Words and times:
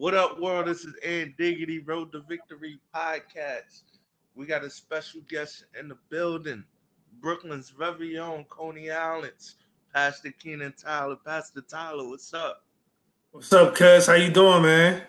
What 0.00 0.14
up, 0.14 0.40
world? 0.40 0.66
This 0.66 0.86
is 0.86 0.94
Ant 1.04 1.36
Diggity, 1.36 1.80
Road 1.80 2.10
to 2.12 2.22
Victory 2.26 2.80
podcast. 2.96 3.82
We 4.34 4.46
got 4.46 4.64
a 4.64 4.70
special 4.70 5.20
guest 5.28 5.66
in 5.78 5.88
the 5.88 5.98
building, 6.08 6.64
Brooklyn's 7.20 7.68
very 7.68 8.16
own 8.16 8.46
Coney 8.48 8.90
Island's 8.90 9.56
Pastor 9.92 10.32
Keenan 10.42 10.72
Tyler. 10.72 11.16
Pastor 11.16 11.60
Tyler, 11.60 12.08
what's 12.08 12.32
up? 12.32 12.64
What's 13.32 13.52
up, 13.52 13.74
cuz? 13.74 14.06
How 14.06 14.14
you 14.14 14.30
doing, 14.30 14.62
man? 14.62 15.02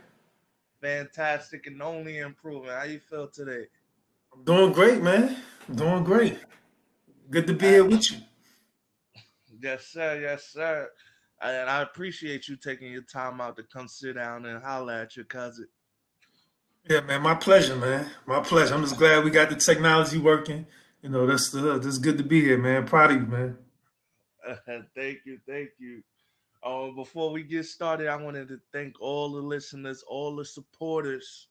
Fantastic 0.82 1.68
and 1.68 1.82
only 1.82 2.18
improving. 2.18 2.72
How 2.72 2.84
you 2.84 3.00
feel 3.00 3.30
today? 3.30 3.68
I'm 4.34 4.44
doing 4.44 4.74
great, 4.74 5.02
man. 5.02 5.38
I'm 5.70 5.76
doing 5.78 6.04
great. 6.04 6.38
Good 7.30 7.48
to 7.48 7.54
be 7.54 7.66
here 7.66 7.86
with 7.86 8.12
you. 8.12 8.18
Yes, 9.58 9.86
sir. 9.86 10.20
Yes, 10.20 10.48
sir. 10.48 10.90
And 11.44 11.70
I 11.70 11.82
appreciate 11.82 12.48
you 12.48 12.56
taking 12.56 12.92
your 12.92 13.02
time 13.02 13.42
out 13.42 13.58
to 13.58 13.64
come 13.64 13.88
sit 13.88 14.16
down 14.16 14.46
and 14.46 14.64
holler 14.64 14.94
at 14.94 15.16
your 15.16 15.26
cousin. 15.26 15.68
Yeah, 16.90 17.02
man, 17.02 17.22
my 17.22 17.36
pleasure, 17.36 17.76
man. 17.76 18.10
My 18.26 18.42
pleasure. 18.42 18.74
I'm 18.74 18.82
just 18.82 18.98
glad 18.98 19.24
we 19.24 19.32
got 19.32 19.50
the 19.50 19.56
technology 19.56 20.18
working. 20.18 20.66
You 21.02 21.10
know, 21.10 21.26
that's 21.26 21.54
uh, 21.54 21.80
that's 21.82 21.98
good 21.98 22.18
to 22.18 22.24
be 22.24 22.42
here, 22.42 22.58
man. 22.58 22.86
Proud 22.86 23.12
of 23.12 23.18
you, 23.18 23.28
man. 23.28 23.58
Uh, 24.48 24.56
thank 24.96 25.20
you, 25.26 25.40
thank 25.48 25.70
you. 25.80 26.04
Um, 26.64 26.96
before 26.96 27.32
we 27.32 27.44
get 27.44 27.66
started, 27.66 28.08
I 28.08 28.16
wanted 28.16 28.48
to 28.50 28.60
thank 28.72 29.02
all 29.02 29.32
the 29.32 29.42
listeners, 29.42 30.04
all 30.08 30.36
the 30.36 30.46
supporters, 30.46 31.48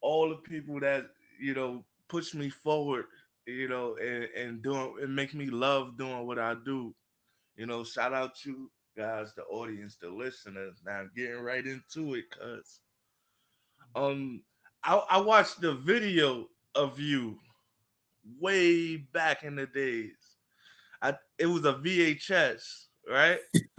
all 0.00 0.28
the 0.28 0.36
people 0.36 0.78
that 0.80 1.06
you 1.40 1.54
know 1.54 1.84
push 2.08 2.34
me 2.34 2.48
forward, 2.48 3.06
you 3.46 3.68
know, 3.68 3.96
and, 4.00 4.24
and 4.36 4.62
doing 4.62 4.96
and 5.02 5.14
make 5.14 5.34
me 5.34 5.46
love 5.46 5.98
doing 5.98 6.26
what 6.26 6.38
I 6.38 6.54
do. 6.64 6.94
You 7.56 7.66
know, 7.66 7.84
shout 7.84 8.12
out 8.12 8.36
to 8.44 8.70
guys, 8.96 9.34
the 9.34 9.42
audience, 9.44 9.96
the 10.00 10.10
listeners. 10.10 10.82
Now 10.84 11.04
getting 11.14 11.40
right 11.40 11.66
into 11.66 12.14
it, 12.14 12.24
cause 12.30 12.80
um 13.94 14.42
I, 14.84 14.96
I 15.10 15.20
watched 15.20 15.60
the 15.60 15.74
video 15.74 16.48
of 16.74 17.00
you 17.00 17.38
way 18.40 18.96
back 18.96 19.42
in 19.44 19.56
the 19.56 19.66
days. 19.66 20.36
I 21.02 21.14
it 21.38 21.46
was 21.46 21.64
a 21.64 21.74
VHS, 21.74 22.86
right? 23.10 23.40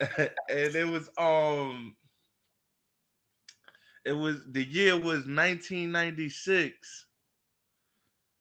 and 0.00 0.30
it 0.48 0.86
was 0.86 1.10
um 1.18 1.96
it 4.04 4.12
was 4.12 4.44
the 4.50 4.64
year 4.64 4.94
was 4.96 5.26
1996. 5.26 7.06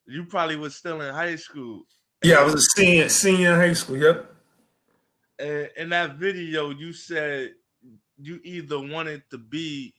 You 0.06 0.26
probably 0.26 0.56
was 0.56 0.76
still 0.76 1.02
in 1.02 1.14
high 1.14 1.36
school. 1.36 1.84
Yeah, 2.24 2.38
I 2.38 2.44
was 2.44 2.56
a 2.56 2.62
senior 2.62 3.10
senior 3.10 3.54
in 3.54 3.60
high 3.60 3.74
school. 3.74 3.98
Yep. 3.98 4.34
And 5.40 5.70
in 5.78 5.90
that 5.90 6.16
video, 6.18 6.72
you 6.72 6.94
said 6.94 7.56
you 8.18 8.40
either 8.44 8.80
wanted 8.80 9.24
to 9.32 9.38
be 9.38 9.94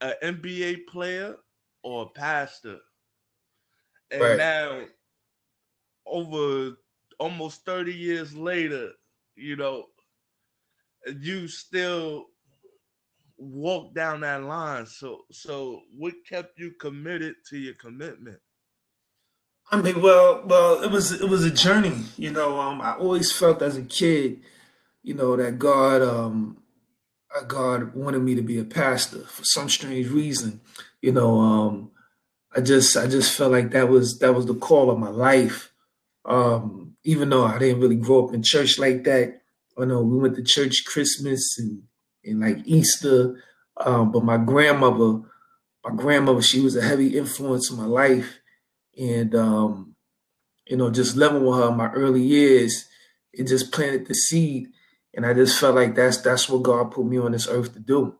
an 0.00 0.14
NBA 0.22 0.86
player 0.86 1.36
or 1.82 2.02
a 2.04 2.10
pastor. 2.10 2.78
And 4.10 4.20
Right. 4.20 4.36
now, 4.36 4.86
over 6.06 6.76
almost 7.18 7.64
30 7.64 7.94
years 7.94 8.34
later, 8.34 8.92
you 9.34 9.56
know, 9.56 9.86
you 11.20 11.48
still 11.48 12.26
walk 13.38 13.94
down 13.94 14.20
that 14.20 14.42
line. 14.44 14.86
So, 14.86 15.26
so 15.30 15.82
what 15.90 16.14
kept 16.28 16.58
you 16.58 16.72
committed 16.72 17.36
to 17.50 17.58
your 17.58 17.74
commitment? 17.74 18.40
I 19.70 19.82
mean, 19.82 20.00
well, 20.00 20.42
well, 20.46 20.82
it 20.82 20.90
was 20.90 21.12
it 21.12 21.28
was 21.28 21.44
a 21.44 21.50
journey. 21.50 22.04
You 22.16 22.30
know, 22.30 22.60
um, 22.60 22.80
I 22.80 22.94
always 22.94 23.32
felt 23.32 23.62
as 23.62 23.76
a 23.76 23.82
kid, 23.82 24.40
you 25.02 25.14
know, 25.14 25.36
that 25.36 25.58
God, 25.58 26.02
um, 26.02 26.58
uh, 27.36 27.42
God 27.42 27.94
wanted 27.94 28.22
me 28.22 28.34
to 28.36 28.42
be 28.42 28.58
a 28.58 28.64
pastor 28.64 29.20
for 29.20 29.44
some 29.44 29.68
strange 29.68 30.08
reason. 30.08 30.60
You 31.00 31.12
know, 31.12 31.40
um, 31.40 31.90
I 32.56 32.60
just 32.60 32.96
I 32.96 33.06
just 33.06 33.36
felt 33.36 33.52
like 33.52 33.70
that 33.72 33.88
was 33.88 34.18
that 34.20 34.34
was 34.34 34.46
the 34.46 34.54
call 34.54 34.90
of 34.90 34.98
my 34.98 35.10
life. 35.10 35.72
Um, 36.24 36.96
even 37.04 37.30
though 37.30 37.44
I 37.44 37.58
didn't 37.58 37.80
really 37.80 37.96
grow 37.96 38.26
up 38.26 38.34
in 38.34 38.42
church 38.42 38.78
like 38.78 39.04
that. 39.04 39.40
I 39.78 39.84
know 39.84 40.00
we 40.00 40.18
went 40.18 40.36
to 40.36 40.42
church 40.42 40.84
Christmas 40.84 41.58
and 41.58 41.82
and 42.24 42.40
like 42.40 42.58
Easter, 42.64 43.40
um, 43.76 44.10
but 44.10 44.24
my 44.24 44.36
grandmother, 44.36 45.20
my 45.84 45.94
grandmother, 45.94 46.42
she 46.42 46.60
was 46.60 46.74
a 46.74 46.82
heavy 46.82 47.16
influence 47.16 47.70
in 47.70 47.76
my 47.76 47.84
life, 47.84 48.40
and 48.96 49.34
um, 49.34 49.96
you 50.66 50.76
know, 50.76 50.90
just 50.90 51.16
living 51.16 51.44
with 51.44 51.58
her 51.58 51.68
in 51.68 51.76
my 51.76 51.90
early 51.90 52.22
years, 52.22 52.86
it 53.32 53.46
just 53.46 53.72
planted 53.72 54.06
the 54.06 54.14
seed, 54.14 54.68
and 55.14 55.24
I 55.24 55.34
just 55.34 55.58
felt 55.58 55.74
like 55.74 55.94
that's 55.94 56.18
that's 56.18 56.48
what 56.48 56.62
God 56.62 56.90
put 56.90 57.06
me 57.06 57.18
on 57.18 57.32
this 57.32 57.48
earth 57.48 57.72
to 57.74 57.80
do. 57.80 58.16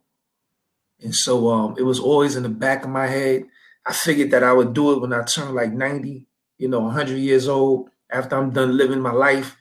And 1.00 1.14
so 1.14 1.48
um, 1.50 1.74
it 1.78 1.82
was 1.82 2.00
always 2.00 2.36
in 2.36 2.42
the 2.42 2.48
back 2.48 2.84
of 2.84 2.90
my 2.90 3.06
head. 3.06 3.44
I 3.84 3.92
figured 3.92 4.30
that 4.30 4.42
I 4.42 4.52
would 4.52 4.72
do 4.72 4.92
it 4.92 5.00
when 5.00 5.12
I 5.12 5.22
turned 5.22 5.54
like 5.54 5.72
90, 5.72 6.26
you 6.58 6.68
know, 6.68 6.80
100 6.80 7.18
years 7.18 7.48
old 7.48 7.90
after 8.10 8.36
I'm 8.36 8.50
done 8.50 8.76
living 8.76 9.00
my 9.00 9.12
life. 9.12 9.56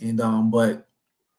And 0.00 0.20
um, 0.20 0.50
but 0.50 0.86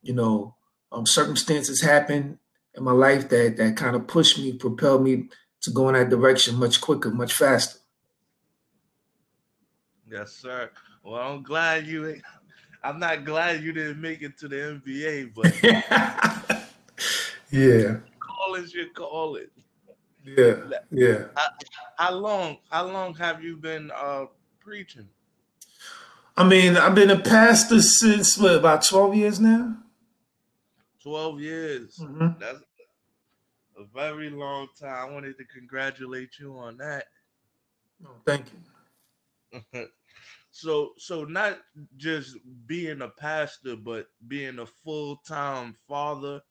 you 0.01 0.13
know, 0.13 0.56
um, 0.91 1.06
circumstances 1.06 1.81
happened 1.81 2.38
in 2.75 2.84
my 2.84 2.91
life 2.91 3.30
that 3.30 3.57
that 3.57 3.78
kind 3.78 3.96
of 3.96 4.07
pushed 4.07 4.38
me, 4.38 4.53
propelled 4.53 5.03
me 5.03 5.30
to 5.62 5.72
go 5.72 5.90
in 5.90 5.96
that 5.96 6.09
direction 6.09 6.56
much 6.56 6.81
quicker, 6.81 7.12
much 7.12 7.34
faster. 7.34 7.79
Yes, 10.12 10.31
sir. 10.34 10.72
Well, 11.03 11.22
I'm 11.22 11.44
glad 11.44 11.86
you. 11.86 12.20
I'm 12.84 13.00
not 13.00 13.25
glad 13.25 13.62
you 13.64 13.74
didn't 13.74 14.02
make 14.02 14.22
it 14.22 14.38
to 14.40 14.47
the 14.47 14.56
NBA, 14.56 15.34
but 15.36 15.53
yeah, 17.52 17.97
call 18.19 18.56
is 18.56 18.74
your 18.74 18.88
call 18.90 19.36
it. 19.36 19.52
yeah, 20.24 20.56
yeah. 20.92 21.25
How 21.98 22.12
long? 22.12 22.58
How 22.69 22.86
long 22.88 23.14
have 23.16 23.44
you 23.44 23.58
been 23.58 23.92
uh 23.96 24.25
preaching? 24.59 25.08
I 26.38 26.46
mean, 26.46 26.78
I've 26.78 26.96
been 26.96 27.12
a 27.12 27.19
pastor 27.19 27.81
since 27.81 28.38
what 28.38 28.56
about 28.56 28.86
12 28.86 29.16
years 29.16 29.40
now? 29.42 29.75
Twelve 31.03 31.40
years. 31.42 31.98
Mhm. 32.00 32.40
That's 32.40 32.59
a 33.78 33.84
very 33.94 34.30
long 34.30 34.68
time. 34.80 35.09
I 35.09 35.12
wanted 35.14 35.38
to 35.38 35.46
congratulate 35.46 36.40
you 36.40 36.58
on 36.58 36.78
that. 36.78 37.06
Oh, 38.06 38.12
thank 38.25 38.46
you. 38.52 39.88
so, 40.62 40.94
so 40.97 41.24
not 41.24 41.59
just 41.97 42.38
being 42.66 43.02
a 43.02 43.09
pastor, 43.09 43.75
but 43.75 44.08
being 44.28 44.59
a 44.59 44.66
full 44.66 45.18
time 45.28 45.75
father, 45.88 46.42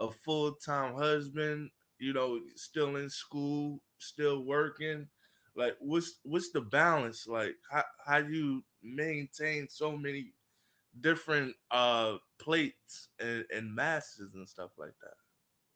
a 0.00 0.10
full 0.10 0.54
time 0.54 0.94
husband. 0.94 1.70
You 1.98 2.12
know, 2.12 2.40
still 2.56 2.96
in 2.96 3.08
school, 3.08 3.80
still 3.98 4.44
working. 4.44 5.08
Like, 5.54 5.76
what's 5.80 6.20
what's 6.24 6.50
the 6.50 6.60
balance? 6.60 7.26
Like, 7.26 7.54
how 7.70 7.84
how 8.04 8.18
you 8.18 8.62
maintain 8.82 9.68
so 9.70 9.96
many 9.96 10.34
different 11.00 11.54
uh 11.70 12.16
plates 12.38 13.08
and, 13.18 13.44
and 13.54 13.74
masters 13.74 14.34
and 14.34 14.48
stuff 14.48 14.72
like 14.76 14.94
that? 15.00 15.14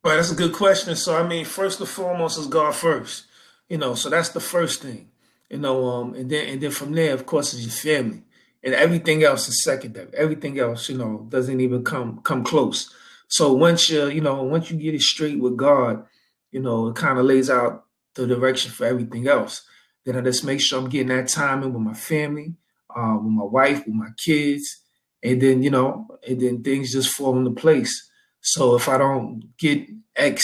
Right, 0.08 0.16
that's 0.16 0.32
a 0.32 0.36
good 0.36 0.54
question. 0.54 0.96
So, 0.96 1.16
I 1.16 1.26
mean, 1.26 1.44
first 1.44 1.80
and 1.80 1.88
foremost 1.88 2.38
is 2.38 2.46
God 2.46 2.74
first. 2.74 3.26
You 3.68 3.78
know, 3.78 3.94
so 3.94 4.10
that's 4.10 4.30
the 4.30 4.40
first 4.40 4.82
thing. 4.82 5.10
You 5.50 5.58
know, 5.58 5.84
um, 5.86 6.14
and 6.14 6.30
then 6.30 6.48
and 6.48 6.60
then 6.60 6.70
from 6.70 6.92
there, 6.92 7.12
of 7.12 7.26
course, 7.26 7.52
is 7.54 7.62
your 7.62 7.72
family, 7.72 8.22
and 8.62 8.72
everything 8.72 9.24
else 9.24 9.48
is 9.48 9.64
secondary. 9.64 10.08
Everything 10.16 10.58
else, 10.60 10.88
you 10.88 10.96
know, 10.96 11.26
doesn't 11.28 11.60
even 11.60 11.82
come 11.82 12.20
come 12.22 12.44
close. 12.44 12.88
So 13.26 13.52
once 13.52 13.90
you 13.90 14.06
you 14.08 14.20
know 14.20 14.42
once 14.44 14.70
you 14.70 14.76
get 14.76 14.94
it 14.94 15.00
straight 15.02 15.40
with 15.40 15.56
God, 15.56 16.04
you 16.52 16.60
know, 16.60 16.88
it 16.88 16.96
kind 16.96 17.18
of 17.18 17.24
lays 17.24 17.50
out 17.50 17.84
the 18.14 18.26
direction 18.28 18.70
for 18.70 18.86
everything 18.86 19.26
else. 19.26 19.62
Then 20.04 20.16
I 20.16 20.20
just 20.20 20.44
make 20.44 20.60
sure 20.60 20.78
I'm 20.78 20.88
getting 20.88 21.08
that 21.08 21.28
time 21.28 21.62
in 21.64 21.72
with 21.72 21.82
my 21.82 21.94
family, 21.94 22.54
uh, 22.96 23.16
with 23.20 23.32
my 23.32 23.44
wife, 23.44 23.78
with 23.86 23.94
my 23.94 24.10
kids, 24.24 24.82
and 25.22 25.40
then 25.42 25.64
you 25.64 25.70
know, 25.70 26.06
and 26.26 26.40
then 26.40 26.62
things 26.62 26.92
just 26.92 27.12
fall 27.12 27.36
into 27.36 27.50
place. 27.50 28.08
So 28.40 28.76
if 28.76 28.88
I 28.88 28.98
don't 28.98 29.42
get 29.58 29.86
X 30.14 30.42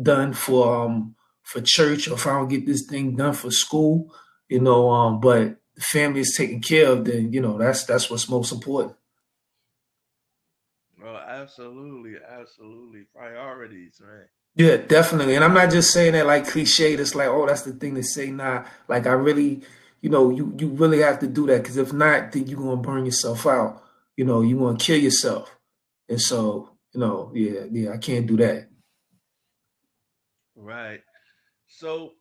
done 0.00 0.34
for 0.34 0.84
um 0.84 1.14
for 1.42 1.62
church, 1.62 2.08
or 2.08 2.14
if 2.14 2.26
I 2.26 2.32
don't 2.32 2.48
get 2.48 2.66
this 2.66 2.86
thing 2.86 3.16
done 3.16 3.32
for 3.32 3.50
school, 3.50 4.14
you 4.52 4.60
know, 4.60 4.90
um, 4.90 5.18
but 5.18 5.56
the 5.74 5.80
family 5.80 6.20
is 6.20 6.34
taken 6.36 6.60
care 6.60 6.88
of, 6.88 7.06
then 7.06 7.32
you 7.32 7.40
know 7.40 7.56
that's 7.56 7.84
that's 7.84 8.10
what's 8.10 8.28
most 8.28 8.52
important. 8.52 8.94
Well, 11.02 11.16
absolutely, 11.16 12.16
absolutely. 12.28 13.06
Priorities, 13.16 13.98
right? 14.04 14.26
Yeah, 14.54 14.76
definitely. 14.76 15.36
And 15.36 15.42
I'm 15.42 15.54
not 15.54 15.70
just 15.70 15.90
saying 15.90 16.12
that 16.12 16.26
like 16.26 16.46
cliche. 16.46 16.96
That's 16.96 17.14
like, 17.14 17.28
oh, 17.28 17.46
that's 17.46 17.62
the 17.62 17.72
thing 17.72 17.94
to 17.94 18.02
say. 18.02 18.30
Nah, 18.30 18.66
like 18.88 19.06
I 19.06 19.12
really, 19.12 19.62
you 20.02 20.10
know, 20.10 20.28
you 20.28 20.54
you 20.58 20.68
really 20.68 21.00
have 21.00 21.18
to 21.20 21.26
do 21.26 21.46
that 21.46 21.62
because 21.62 21.78
if 21.78 21.94
not, 21.94 22.32
then 22.32 22.46
you're 22.46 22.60
gonna 22.60 22.76
burn 22.76 23.06
yourself 23.06 23.46
out. 23.46 23.82
You 24.18 24.26
know, 24.26 24.42
you're 24.42 24.58
gonna 24.58 24.76
kill 24.76 24.98
yourself. 24.98 25.56
And 26.10 26.20
so, 26.20 26.68
you 26.92 27.00
know, 27.00 27.32
yeah, 27.34 27.62
yeah, 27.70 27.92
I 27.92 27.96
can't 27.96 28.26
do 28.26 28.36
that. 28.36 28.68
Right. 30.54 31.00
So, 31.68 32.12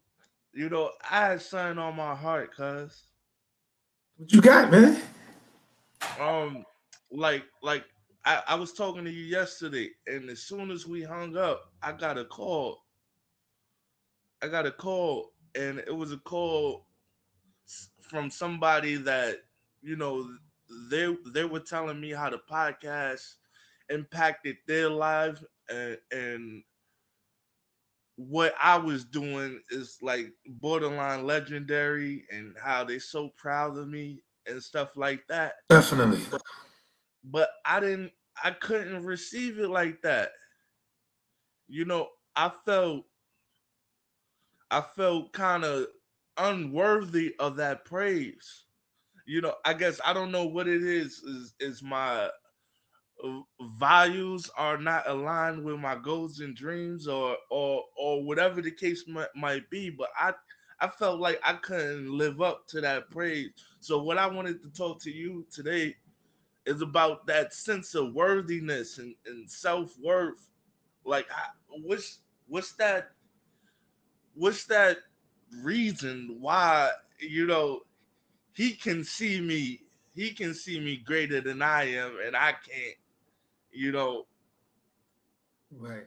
you 0.53 0.69
know, 0.69 0.91
I 1.09 1.27
had 1.29 1.41
something 1.41 1.77
on 1.79 1.95
my 1.95 2.15
heart, 2.15 2.55
cuz 2.55 3.03
What 4.17 4.31
you 4.31 4.41
got, 4.41 4.71
man? 4.71 5.01
um 6.19 6.65
like 7.11 7.43
like 7.61 7.85
I, 8.25 8.41
I 8.49 8.55
was 8.55 8.73
talking 8.73 9.05
to 9.05 9.11
you 9.11 9.23
yesterday, 9.25 9.89
and 10.07 10.29
as 10.29 10.43
soon 10.43 10.69
as 10.71 10.85
we 10.85 11.01
hung 11.01 11.37
up, 11.37 11.71
I 11.81 11.91
got 11.93 12.17
a 12.17 12.25
call. 12.25 12.83
I 14.41 14.47
got 14.47 14.65
a 14.65 14.71
call, 14.71 15.33
and 15.55 15.79
it 15.79 15.95
was 15.95 16.11
a 16.11 16.17
call 16.17 16.87
from 18.01 18.29
somebody 18.29 18.95
that 18.95 19.37
you 19.81 19.95
know 19.95 20.27
they 20.89 21.15
they 21.33 21.45
were 21.45 21.59
telling 21.59 21.99
me 21.99 22.11
how 22.11 22.29
the 22.29 22.39
podcast 22.49 23.35
impacted 23.89 24.57
their 24.67 24.89
life 24.89 25.43
and, 25.69 25.97
and 26.11 26.63
what 28.27 28.53
I 28.61 28.77
was 28.77 29.05
doing 29.05 29.61
is 29.69 29.97
like 30.01 30.31
borderline 30.45 31.25
legendary 31.25 32.25
and 32.31 32.55
how 32.61 32.83
they 32.83 32.99
so 32.99 33.29
proud 33.37 33.77
of 33.77 33.87
me 33.87 34.21
and 34.47 34.61
stuff 34.61 34.95
like 34.95 35.23
that. 35.27 35.53
Definitely. 35.69 36.21
But, 36.29 36.41
but 37.23 37.49
I 37.65 37.79
didn't 37.79 38.11
I 38.43 38.51
couldn't 38.51 39.03
receive 39.05 39.59
it 39.59 39.69
like 39.69 40.01
that. 40.01 40.31
You 41.67 41.85
know, 41.85 42.09
I 42.35 42.51
felt 42.65 43.05
I 44.69 44.81
felt 44.81 45.33
kind 45.33 45.63
of 45.63 45.87
unworthy 46.37 47.35
of 47.39 47.57
that 47.57 47.85
praise. 47.85 48.65
You 49.25 49.41
know, 49.41 49.55
I 49.65 49.73
guess 49.73 49.99
I 50.05 50.13
don't 50.13 50.31
know 50.31 50.45
what 50.45 50.67
it 50.67 50.83
is 50.83 51.19
is 51.19 51.53
is 51.59 51.81
my 51.83 52.29
values 53.77 54.49
are 54.57 54.77
not 54.77 55.07
aligned 55.07 55.63
with 55.63 55.79
my 55.79 55.95
goals 55.95 56.39
and 56.39 56.55
dreams 56.55 57.07
or 57.07 57.37
or 57.49 57.83
or 57.97 58.23
whatever 58.23 58.61
the 58.61 58.71
case 58.71 59.05
might, 59.07 59.27
might 59.35 59.69
be 59.69 59.89
but 59.89 60.09
i 60.19 60.33
i 60.79 60.87
felt 60.87 61.19
like 61.19 61.39
i 61.43 61.53
couldn't 61.53 62.11
live 62.11 62.41
up 62.41 62.67
to 62.67 62.81
that 62.81 63.09
praise. 63.11 63.51
So 63.79 64.01
what 64.01 64.17
i 64.17 64.27
wanted 64.27 64.61
to 64.63 64.69
talk 64.69 65.01
to 65.03 65.11
you 65.11 65.45
today 65.51 65.95
is 66.65 66.81
about 66.81 67.25
that 67.27 67.53
sense 67.53 67.95
of 67.95 68.13
worthiness 68.13 68.99
and, 68.99 69.15
and 69.25 69.49
self-worth. 69.49 70.47
Like 71.05 71.27
what's 71.69 72.19
what's 72.47 72.73
that 72.73 73.11
what's 74.35 74.65
that 74.65 74.97
reason 75.61 76.37
why 76.39 76.89
you 77.19 77.45
know 77.45 77.81
he 78.53 78.73
can 78.73 79.03
see 79.03 79.41
me 79.41 79.81
he 80.13 80.31
can 80.31 80.53
see 80.53 80.79
me 80.79 80.97
greater 80.97 81.41
than 81.41 81.61
i 81.61 81.83
am 81.83 82.17
and 82.25 82.35
i 82.35 82.51
can't 82.51 82.97
you 83.71 83.91
know. 83.91 84.25
Right. 85.71 86.03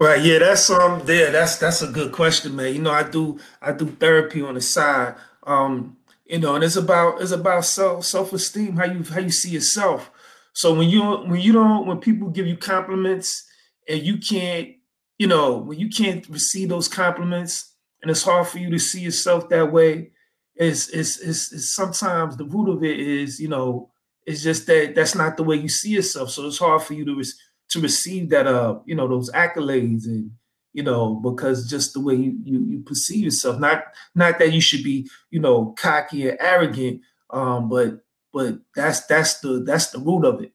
Right. 0.00 0.22
Yeah, 0.22 0.40
that's 0.40 0.68
um 0.70 1.02
there. 1.06 1.30
That's 1.30 1.56
that's 1.56 1.82
a 1.82 1.86
good 1.86 2.12
question, 2.12 2.56
man. 2.56 2.74
You 2.74 2.82
know, 2.82 2.90
I 2.90 3.04
do 3.08 3.38
I 3.60 3.72
do 3.72 3.86
therapy 3.86 4.42
on 4.42 4.54
the 4.54 4.60
side. 4.60 5.14
Um, 5.44 5.96
you 6.26 6.38
know, 6.38 6.54
and 6.54 6.64
it's 6.64 6.76
about 6.76 7.20
it's 7.20 7.30
about 7.30 7.64
self 7.64 8.04
self-esteem, 8.04 8.76
how 8.76 8.84
you 8.86 9.04
how 9.04 9.20
you 9.20 9.30
see 9.30 9.50
yourself. 9.50 10.10
So 10.54 10.74
when 10.74 10.88
you 10.88 11.02
when 11.02 11.40
you 11.40 11.52
don't 11.52 11.86
when 11.86 11.98
people 11.98 12.30
give 12.30 12.46
you 12.46 12.56
compliments 12.56 13.46
and 13.88 14.02
you 14.02 14.18
can't, 14.18 14.70
you 15.18 15.26
know, 15.26 15.58
when 15.58 15.78
you 15.78 15.88
can't 15.88 16.28
receive 16.28 16.68
those 16.68 16.88
compliments 16.88 17.74
and 18.02 18.10
it's 18.10 18.22
hard 18.24 18.48
for 18.48 18.58
you 18.58 18.70
to 18.70 18.78
see 18.78 19.00
yourself 19.00 19.48
that 19.50 19.72
way, 19.72 20.10
it's 20.56 20.88
it's 20.88 21.18
it's, 21.20 21.52
it's 21.52 21.74
sometimes 21.74 22.36
the 22.36 22.44
root 22.44 22.68
of 22.70 22.82
it 22.84 22.98
is, 22.98 23.40
you 23.40 23.48
know, 23.48 23.90
it's 24.26 24.42
just 24.42 24.66
that 24.66 24.94
that's 24.94 25.14
not 25.14 25.36
the 25.36 25.42
way 25.42 25.56
you 25.56 25.68
see 25.68 25.90
yourself. 25.90 26.30
So 26.30 26.46
it's 26.46 26.58
hard 26.58 26.82
for 26.82 26.94
you 26.94 27.04
to 27.04 27.22
to 27.70 27.80
receive 27.80 28.30
that 28.30 28.46
uh 28.46 28.78
you 28.84 28.94
know 28.94 29.08
those 29.08 29.30
accolades 29.32 30.04
and 30.04 30.32
you 30.72 30.82
know 30.82 31.14
because 31.14 31.68
just 31.68 31.94
the 31.94 32.00
way 32.00 32.14
you, 32.14 32.38
you 32.44 32.60
you 32.60 32.80
perceive 32.80 33.24
yourself. 33.24 33.58
Not 33.58 33.84
not 34.14 34.38
that 34.38 34.52
you 34.52 34.60
should 34.60 34.84
be 34.84 35.08
you 35.30 35.40
know 35.40 35.74
cocky 35.78 36.28
and 36.28 36.38
arrogant, 36.40 37.00
um, 37.30 37.68
but 37.68 38.00
but 38.32 38.58
that's 38.74 39.06
that's 39.06 39.40
the 39.40 39.62
that's 39.64 39.90
the 39.90 39.98
root 39.98 40.24
of 40.24 40.42
it. 40.42 40.52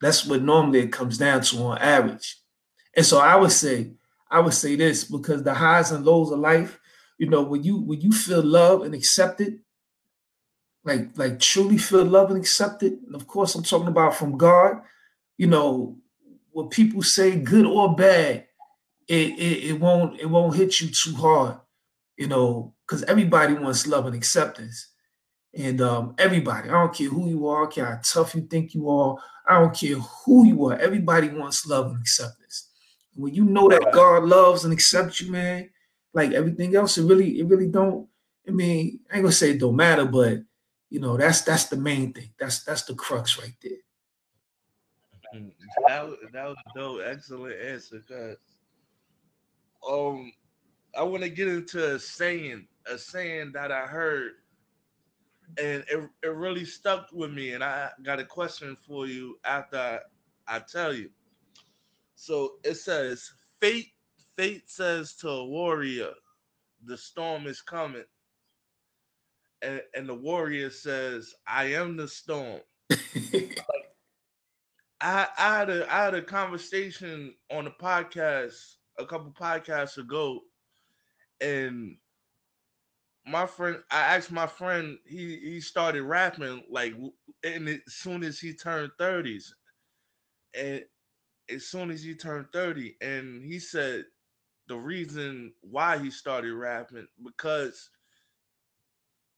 That's 0.00 0.26
what 0.26 0.42
normally 0.42 0.80
it 0.80 0.92
comes 0.92 1.18
down 1.18 1.42
to 1.42 1.58
on 1.62 1.78
average. 1.78 2.36
And 2.96 3.06
so 3.06 3.18
I 3.18 3.36
would 3.36 3.52
say 3.52 3.92
I 4.30 4.40
would 4.40 4.54
say 4.54 4.76
this 4.76 5.04
because 5.04 5.42
the 5.42 5.54
highs 5.54 5.92
and 5.92 6.04
lows 6.04 6.30
of 6.30 6.38
life, 6.38 6.78
you 7.18 7.28
know, 7.28 7.42
when 7.42 7.62
you 7.62 7.76
when 7.78 8.00
you 8.00 8.12
feel 8.12 8.42
love 8.42 8.82
and 8.82 8.94
accepted 8.94 9.60
like 10.84 11.16
like 11.16 11.38
truly 11.38 11.78
feel 11.78 12.04
loved 12.04 12.32
and 12.32 12.40
accepted. 12.40 12.98
And 13.06 13.14
of 13.14 13.26
course, 13.26 13.54
I'm 13.54 13.62
talking 13.62 13.88
about 13.88 14.14
from 14.14 14.36
God. 14.36 14.82
You 15.38 15.46
know, 15.46 15.96
what 16.50 16.70
people 16.70 17.02
say, 17.02 17.36
good 17.36 17.66
or 17.66 17.94
bad, 17.94 18.46
it 19.08 19.38
it, 19.38 19.70
it 19.70 19.80
won't 19.80 20.20
it 20.20 20.26
won't 20.26 20.56
hit 20.56 20.80
you 20.80 20.88
too 20.88 21.14
hard. 21.14 21.58
You 22.16 22.28
know, 22.28 22.74
because 22.86 23.02
everybody 23.04 23.54
wants 23.54 23.86
love 23.86 24.06
and 24.06 24.14
acceptance. 24.14 24.88
And 25.54 25.82
um, 25.82 26.14
everybody, 26.18 26.70
I 26.70 26.72
don't 26.72 26.94
care 26.94 27.08
who 27.08 27.28
you 27.28 27.46
are, 27.48 27.66
I 27.66 27.70
care 27.70 27.84
how 27.84 28.00
tough 28.02 28.34
you 28.34 28.42
think 28.42 28.74
you 28.74 28.88
are, 28.88 29.16
I 29.46 29.60
don't 29.60 29.76
care 29.76 29.96
who 29.96 30.46
you 30.46 30.66
are. 30.66 30.78
Everybody 30.78 31.28
wants 31.28 31.66
love 31.66 31.90
and 31.90 32.00
acceptance. 32.00 32.70
When 33.14 33.34
you 33.34 33.44
know 33.44 33.68
that 33.68 33.92
God 33.92 34.24
loves 34.24 34.64
and 34.64 34.72
accepts 34.72 35.20
you, 35.20 35.30
man, 35.30 35.68
like 36.14 36.32
everything 36.32 36.74
else, 36.74 36.96
it 36.96 37.04
really, 37.04 37.38
it 37.38 37.46
really 37.46 37.68
don't. 37.68 38.08
I 38.48 38.50
mean, 38.50 39.00
I 39.10 39.16
ain't 39.16 39.24
gonna 39.24 39.32
say 39.32 39.50
it 39.50 39.60
don't 39.60 39.76
matter, 39.76 40.06
but 40.06 40.38
you 40.92 41.00
know, 41.00 41.16
that's 41.16 41.40
that's 41.40 41.68
the 41.70 41.76
main 41.76 42.12
thing. 42.12 42.28
That's 42.38 42.64
that's 42.64 42.82
the 42.82 42.94
crux 42.94 43.38
right 43.40 43.54
there. 43.62 43.80
Mm, 45.34 45.52
that, 45.88 46.10
that 46.34 46.44
was 46.44 46.56
dope. 46.76 47.00
Excellent 47.02 47.58
answer. 47.58 48.02
Cause 48.06 48.36
um, 49.88 50.30
I 50.94 51.02
want 51.02 51.22
to 51.22 51.30
get 51.30 51.48
into 51.48 51.94
a 51.94 51.98
saying, 51.98 52.68
a 52.84 52.98
saying 52.98 53.52
that 53.52 53.72
I 53.72 53.86
heard, 53.86 54.32
and 55.56 55.82
it, 55.90 56.10
it 56.22 56.26
really 56.26 56.66
stuck 56.66 57.08
with 57.10 57.32
me. 57.32 57.54
And 57.54 57.64
I 57.64 57.88
got 58.02 58.20
a 58.20 58.24
question 58.24 58.76
for 58.86 59.06
you 59.06 59.38
after 59.46 59.78
I, 60.46 60.56
I 60.56 60.58
tell 60.58 60.92
you. 60.92 61.08
So 62.16 62.56
it 62.64 62.74
says, 62.74 63.32
"Fate, 63.62 63.92
fate 64.36 64.68
says 64.68 65.14
to 65.16 65.30
a 65.30 65.46
warrior, 65.46 66.10
the 66.84 66.98
storm 66.98 67.46
is 67.46 67.62
coming." 67.62 68.04
And, 69.62 69.80
and 69.94 70.08
the 70.08 70.14
warrior 70.14 70.70
says, 70.70 71.34
"I 71.46 71.74
am 71.74 71.96
the 71.96 72.08
storm." 72.08 72.60
like, 72.90 73.60
I, 75.00 75.28
I 75.38 75.58
had 75.58 75.70
a 75.70 75.92
I 75.92 76.04
had 76.04 76.14
a 76.14 76.22
conversation 76.22 77.34
on 77.50 77.66
a 77.66 77.70
podcast 77.70 78.76
a 78.98 79.06
couple 79.06 79.32
podcasts 79.32 79.98
ago, 79.98 80.40
and 81.40 81.96
my 83.26 83.46
friend, 83.46 83.78
I 83.90 84.16
asked 84.16 84.32
my 84.32 84.46
friend, 84.46 84.98
he 85.06 85.38
he 85.38 85.60
started 85.60 86.02
rapping 86.02 86.64
like, 86.68 86.94
and 87.44 87.68
as 87.68 87.80
soon 87.88 88.22
as 88.24 88.38
he 88.38 88.52
turned 88.52 88.92
thirties, 88.98 89.54
and 90.54 90.82
as 91.48 91.66
soon 91.66 91.90
as 91.90 92.02
he 92.02 92.14
turned 92.14 92.46
thirty, 92.52 92.96
and 93.00 93.44
he 93.44 93.58
said 93.58 94.04
the 94.68 94.76
reason 94.76 95.52
why 95.60 95.98
he 95.98 96.10
started 96.10 96.54
rapping 96.54 97.06
because 97.24 97.90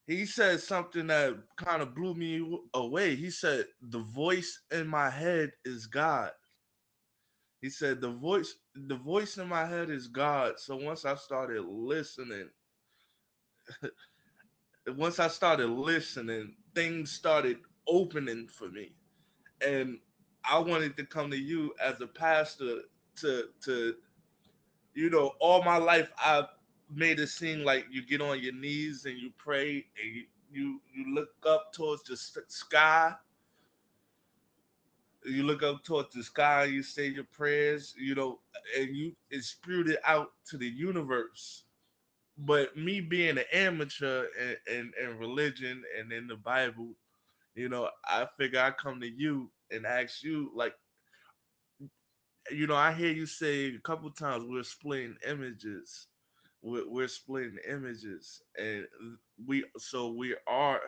he 0.06 0.26
said 0.26 0.60
something 0.60 1.06
that 1.08 1.36
kind 1.56 1.82
of 1.82 1.94
blew 1.94 2.14
me 2.14 2.60
away. 2.74 3.16
He 3.16 3.30
said, 3.30 3.66
The 3.82 4.00
voice 4.00 4.62
in 4.72 4.86
my 4.86 5.10
head 5.10 5.52
is 5.64 5.86
God. 5.86 6.32
He 7.62 7.70
said, 7.70 8.00
The 8.00 8.10
voice, 8.12 8.56
the 8.74 8.96
voice 8.96 9.38
in 9.38 9.48
my 9.48 9.66
head 9.66 9.90
is 9.90 10.08
God. 10.08 10.54
So 10.58 10.76
once 10.76 11.04
I 11.04 11.16
started 11.16 11.64
listening, 11.66 12.50
once 14.88 15.20
I 15.20 15.28
started 15.28 15.68
listening, 15.70 16.56
things 16.74 17.10
started 17.12 17.58
opening 17.88 18.48
for 18.48 18.68
me. 18.68 18.94
And 19.66 19.98
I 20.48 20.58
wanted 20.58 20.96
to 20.98 21.06
come 21.06 21.30
to 21.30 21.38
you 21.38 21.74
as 21.82 22.00
a 22.00 22.06
pastor 22.06 22.82
to 23.20 23.44
to 23.64 23.94
you 24.94 25.10
know, 25.10 25.32
all 25.40 25.62
my 25.62 25.76
life 25.76 26.10
I've 26.24 26.48
made 26.92 27.20
it 27.20 27.28
seem 27.28 27.64
like 27.64 27.86
you 27.90 28.04
get 28.04 28.20
on 28.20 28.40
your 28.40 28.54
knees 28.54 29.04
and 29.04 29.18
you 29.18 29.30
pray 29.38 29.86
and 30.02 30.14
you 30.14 30.24
you, 30.54 30.80
you 30.92 31.14
look 31.14 31.30
up 31.46 31.72
towards 31.72 32.04
the 32.04 32.16
sky. 32.16 33.14
You 35.24 35.42
look 35.42 35.62
up 35.62 35.82
towards 35.82 36.14
the 36.14 36.22
sky, 36.22 36.64
you 36.64 36.82
say 36.82 37.08
your 37.08 37.24
prayers, 37.24 37.94
you 37.98 38.14
know, 38.14 38.40
and 38.78 38.94
you 38.94 39.16
it 39.30 39.42
spewed 39.42 39.88
it 39.88 39.98
out 40.04 40.32
to 40.50 40.58
the 40.58 40.66
universe. 40.66 41.64
But 42.38 42.76
me 42.76 43.00
being 43.00 43.38
an 43.38 43.44
amateur 43.52 44.26
in, 44.40 44.56
in, 44.72 44.92
in 45.02 45.18
religion 45.18 45.82
and 45.98 46.12
in 46.12 46.26
the 46.26 46.36
Bible, 46.36 46.90
you 47.54 47.68
know, 47.68 47.88
I 48.04 48.26
figure 48.38 48.60
I 48.60 48.70
come 48.72 49.00
to 49.00 49.08
you 49.08 49.50
and 49.70 49.86
ask 49.86 50.22
you, 50.22 50.50
like, 50.54 50.74
you 52.50 52.66
know, 52.66 52.76
I 52.76 52.92
hear 52.92 53.12
you 53.12 53.26
say 53.26 53.74
a 53.74 53.78
couple 53.78 54.10
times 54.10 54.44
we're 54.46 54.62
splitting 54.62 55.16
images 55.26 56.08
we're, 56.64 56.88
we're 56.88 57.08
splitting 57.08 57.58
images 57.68 58.42
and 58.58 58.86
we 59.46 59.64
so 59.76 60.08
we 60.08 60.34
are 60.46 60.80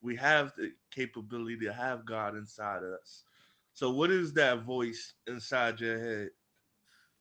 we 0.00 0.16
have 0.16 0.52
the 0.56 0.70
capability 0.90 1.58
to 1.58 1.72
have 1.72 2.06
god 2.06 2.36
inside 2.36 2.82
us 2.82 3.24
so 3.72 3.90
what 3.90 4.10
is 4.10 4.32
that 4.32 4.62
voice 4.62 5.14
inside 5.26 5.80
your 5.80 5.98
head 5.98 6.28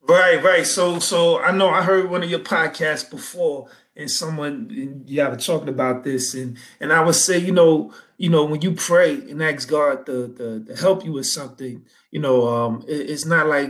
Right, 0.05 0.43
right. 0.43 0.65
So, 0.65 0.99
so 0.99 1.39
I 1.39 1.51
know 1.51 1.69
I 1.69 1.81
heard 1.81 2.09
one 2.09 2.23
of 2.23 2.29
your 2.29 2.39
podcasts 2.39 3.09
before, 3.09 3.69
and 3.95 4.11
someone 4.11 4.67
and 4.69 5.09
you 5.09 5.23
were 5.23 5.37
talking 5.37 5.69
about 5.69 6.03
this, 6.03 6.33
and 6.33 6.57
and 6.81 6.91
I 6.91 6.99
would 7.01 7.15
say, 7.15 7.37
you 7.37 7.53
know, 7.53 7.93
you 8.17 8.29
know, 8.29 8.43
when 8.43 8.61
you 8.61 8.73
pray 8.73 9.13
and 9.13 9.41
ask 9.41 9.69
God 9.69 10.05
to 10.07 10.27
to, 10.33 10.65
to 10.65 10.75
help 10.75 11.05
you 11.05 11.13
with 11.13 11.27
something, 11.27 11.85
you 12.11 12.19
know, 12.19 12.49
um, 12.49 12.83
it, 12.85 13.11
it's 13.11 13.25
not 13.25 13.47
like 13.47 13.69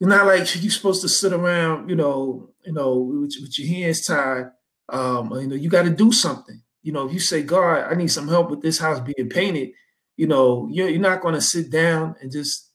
it's 0.00 0.08
not 0.08 0.26
like 0.26 0.52
you're 0.60 0.72
supposed 0.72 1.02
to 1.02 1.08
sit 1.08 1.32
around, 1.32 1.88
you 1.88 1.94
know, 1.94 2.50
you 2.64 2.72
know, 2.72 2.98
with, 2.98 3.34
with 3.40 3.58
your 3.58 3.68
hands 3.68 4.06
tied. 4.06 4.50
Um, 4.88 5.32
you 5.32 5.46
know, 5.46 5.56
you 5.56 5.68
got 5.68 5.84
to 5.84 5.90
do 5.90 6.12
something. 6.12 6.60
You 6.82 6.92
know, 6.92 7.06
if 7.06 7.12
you 7.14 7.20
say, 7.20 7.42
God, 7.42 7.90
I 7.90 7.94
need 7.94 8.10
some 8.10 8.28
help 8.28 8.50
with 8.50 8.60
this 8.60 8.78
house 8.78 9.00
being 9.00 9.28
painted, 9.28 9.70
you 10.16 10.26
know, 10.26 10.68
you're, 10.70 10.88
you're 10.88 11.00
not 11.00 11.22
going 11.22 11.34
to 11.34 11.40
sit 11.40 11.70
down 11.70 12.14
and 12.20 12.30
just 12.30 12.70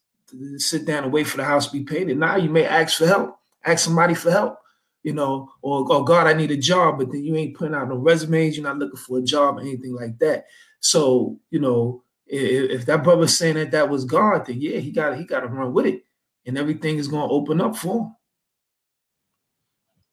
sit 0.57 0.85
down 0.85 1.03
and 1.03 1.13
wait 1.13 1.27
for 1.27 1.37
the 1.37 1.43
house 1.43 1.67
to 1.67 1.71
be 1.71 1.83
painted. 1.83 2.17
Now 2.17 2.35
you 2.35 2.49
may 2.49 2.65
ask 2.65 2.97
for 2.97 3.07
help, 3.07 3.39
ask 3.65 3.83
somebody 3.83 4.13
for 4.13 4.31
help, 4.31 4.57
you 5.03 5.13
know, 5.13 5.51
or 5.61 5.85
oh 5.89 6.03
God, 6.03 6.27
I 6.27 6.33
need 6.33 6.51
a 6.51 6.57
job, 6.57 6.97
but 6.97 7.11
then 7.11 7.23
you 7.23 7.35
ain't 7.35 7.55
putting 7.55 7.75
out 7.75 7.89
no 7.89 7.95
resumes, 7.95 8.57
you're 8.57 8.65
not 8.65 8.77
looking 8.77 8.97
for 8.97 9.19
a 9.19 9.23
job 9.23 9.57
or 9.57 9.61
anything 9.61 9.93
like 9.95 10.17
that. 10.19 10.45
So, 10.79 11.39
you 11.49 11.59
know, 11.59 12.03
if, 12.27 12.81
if 12.81 12.85
that 12.85 13.03
brother's 13.03 13.37
saying 13.37 13.55
that 13.55 13.71
that 13.71 13.89
was 13.89 14.05
God, 14.05 14.45
then 14.45 14.61
yeah, 14.61 14.77
he 14.77 14.91
got 14.91 15.17
he 15.17 15.25
got 15.25 15.41
to 15.41 15.47
run 15.47 15.73
with 15.73 15.85
it, 15.85 16.03
and 16.45 16.57
everything 16.57 16.97
is 16.97 17.07
going 17.07 17.27
to 17.27 17.33
open 17.33 17.59
up 17.61 17.75
for 17.75 17.99
him. 17.99 18.15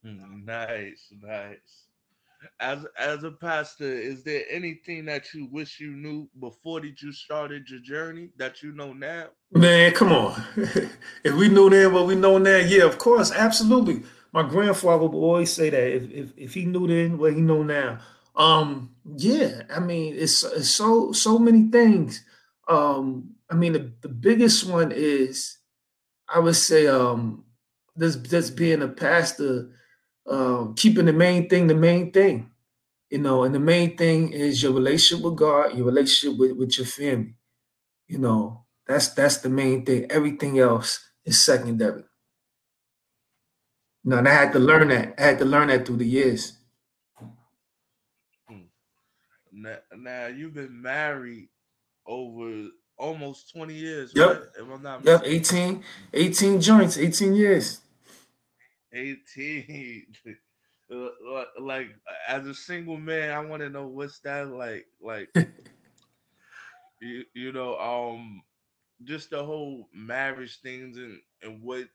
Nice, 0.07 1.13
nice 1.23 1.87
as 2.61 2.87
as 2.99 3.25
a 3.25 3.31
pastor, 3.31 3.91
is 3.91 4.23
there 4.23 4.45
anything 4.51 5.05
that 5.07 5.33
you 5.33 5.49
wish 5.51 5.81
you 5.81 5.91
knew 5.91 6.29
before 6.41 6.81
that 6.81 7.01
you 7.03 7.13
started 7.13 7.69
your 7.69 7.81
journey 7.81 8.31
that 8.37 8.63
you 8.63 8.73
know 8.73 8.93
now? 8.93 9.27
Man, 9.53 9.93
come 9.93 10.13
on. 10.13 10.43
if 11.25 11.35
we 11.35 11.49
knew 11.49 11.71
then 11.71 11.93
what 11.93 12.07
we 12.07 12.15
know 12.15 12.39
now, 12.39 12.57
yeah, 12.59 12.85
of 12.85 12.99
course, 12.99 13.33
absolutely. 13.33 14.03
My 14.33 14.43
grandfather 14.43 15.07
would 15.07 15.17
always 15.17 15.53
say 15.53 15.71
that 15.71 15.97
if 15.97 16.11
if, 16.11 16.33
if 16.37 16.55
he 16.55 16.65
knew 16.65 16.87
then 16.87 17.19
what 17.19 17.35
he 17.35 17.41
know 17.41 17.63
now. 17.63 17.99
Um, 18.35 18.95
yeah, 19.17 19.63
I 19.75 19.81
mean, 19.81 20.15
it's, 20.17 20.45
it's 20.45 20.71
so 20.71 21.13
so 21.13 21.39
many 21.39 21.71
things. 21.71 22.25
Um, 22.69 23.31
I 23.51 23.55
mean, 23.55 23.73
the, 23.73 23.93
the 24.03 24.09
biggest 24.09 24.69
one 24.69 24.93
is 24.93 25.59
I 26.29 26.39
would 26.41 26.57
say 26.57 26.87
um 26.87 27.45
this 27.95 28.17
just 28.17 28.57
being 28.57 28.83
a 28.83 28.89
pastor 28.89 29.71
um, 30.29 30.75
keeping 30.75 31.07
the 31.07 31.13
main 31.13 31.49
thing 31.49 31.67
the 31.67 31.75
main 31.75 32.13
thing. 32.13 32.51
You 33.11 33.19
know, 33.19 33.45
and 33.45 33.55
the 33.55 33.61
main 33.61 33.97
thing 33.97 34.33
is 34.33 34.63
your 34.63 34.73
relationship 34.73 35.25
with 35.25 35.37
God, 35.37 35.77
your 35.77 35.87
relationship 35.87 36.39
with, 36.39 36.53
with 36.57 36.77
your 36.77 36.87
family. 36.87 37.35
You 38.09 38.19
know, 38.19 38.65
that's 38.87 39.09
that's 39.09 39.39
the 39.39 39.49
main 39.49 39.85
thing. 39.85 40.07
Everything 40.11 40.59
else 40.59 41.01
is 41.25 41.45
secondary. 41.45 42.03
You 44.03 44.11
know, 44.11 44.19
and 44.19 44.29
I 44.29 44.33
had 44.33 44.53
to 44.53 44.59
learn 44.59 44.89
that. 44.89 45.15
I 45.19 45.23
had 45.23 45.39
to 45.39 45.45
learn 45.45 45.69
that 45.69 45.87
through 45.87 45.99
the 45.99 46.07
years. 46.07 46.59
Hmm. 48.49 48.59
Now, 49.53 49.77
now 49.97 50.27
you've 50.27 50.55
been 50.55 50.83
married 50.83 51.49
over 52.07 52.69
almost 52.99 53.53
20 53.53 53.75
years, 53.75 54.13
yep. 54.15 54.29
right? 54.29 54.39
If 54.59 54.71
I'm 54.73 54.83
not 54.83 55.05
yep, 55.05 55.23
18, 55.25 55.83
18 56.13 56.61
joints, 56.61 56.99
18 56.99 57.35
years. 57.35 57.81
18. 58.97 60.07
like 61.61 61.89
as 62.29 62.47
a 62.47 62.55
single 62.55 62.97
man, 62.97 63.33
I 63.33 63.41
want 63.41 63.63
to 63.63 63.71
know 63.71 63.87
what's 63.87 64.21
that 64.21 64.49
like. 64.49 64.87
Like 65.03 65.29
you, 67.01 67.25
you 67.35 67.53
know, 67.53 67.79
um, 67.79 68.43
just 69.05 69.31
the 69.31 69.45
whole 69.45 69.89
marriage 69.95 70.61
things 70.63 70.97
and 70.97 71.21
and 71.43 71.63
what 71.63 71.87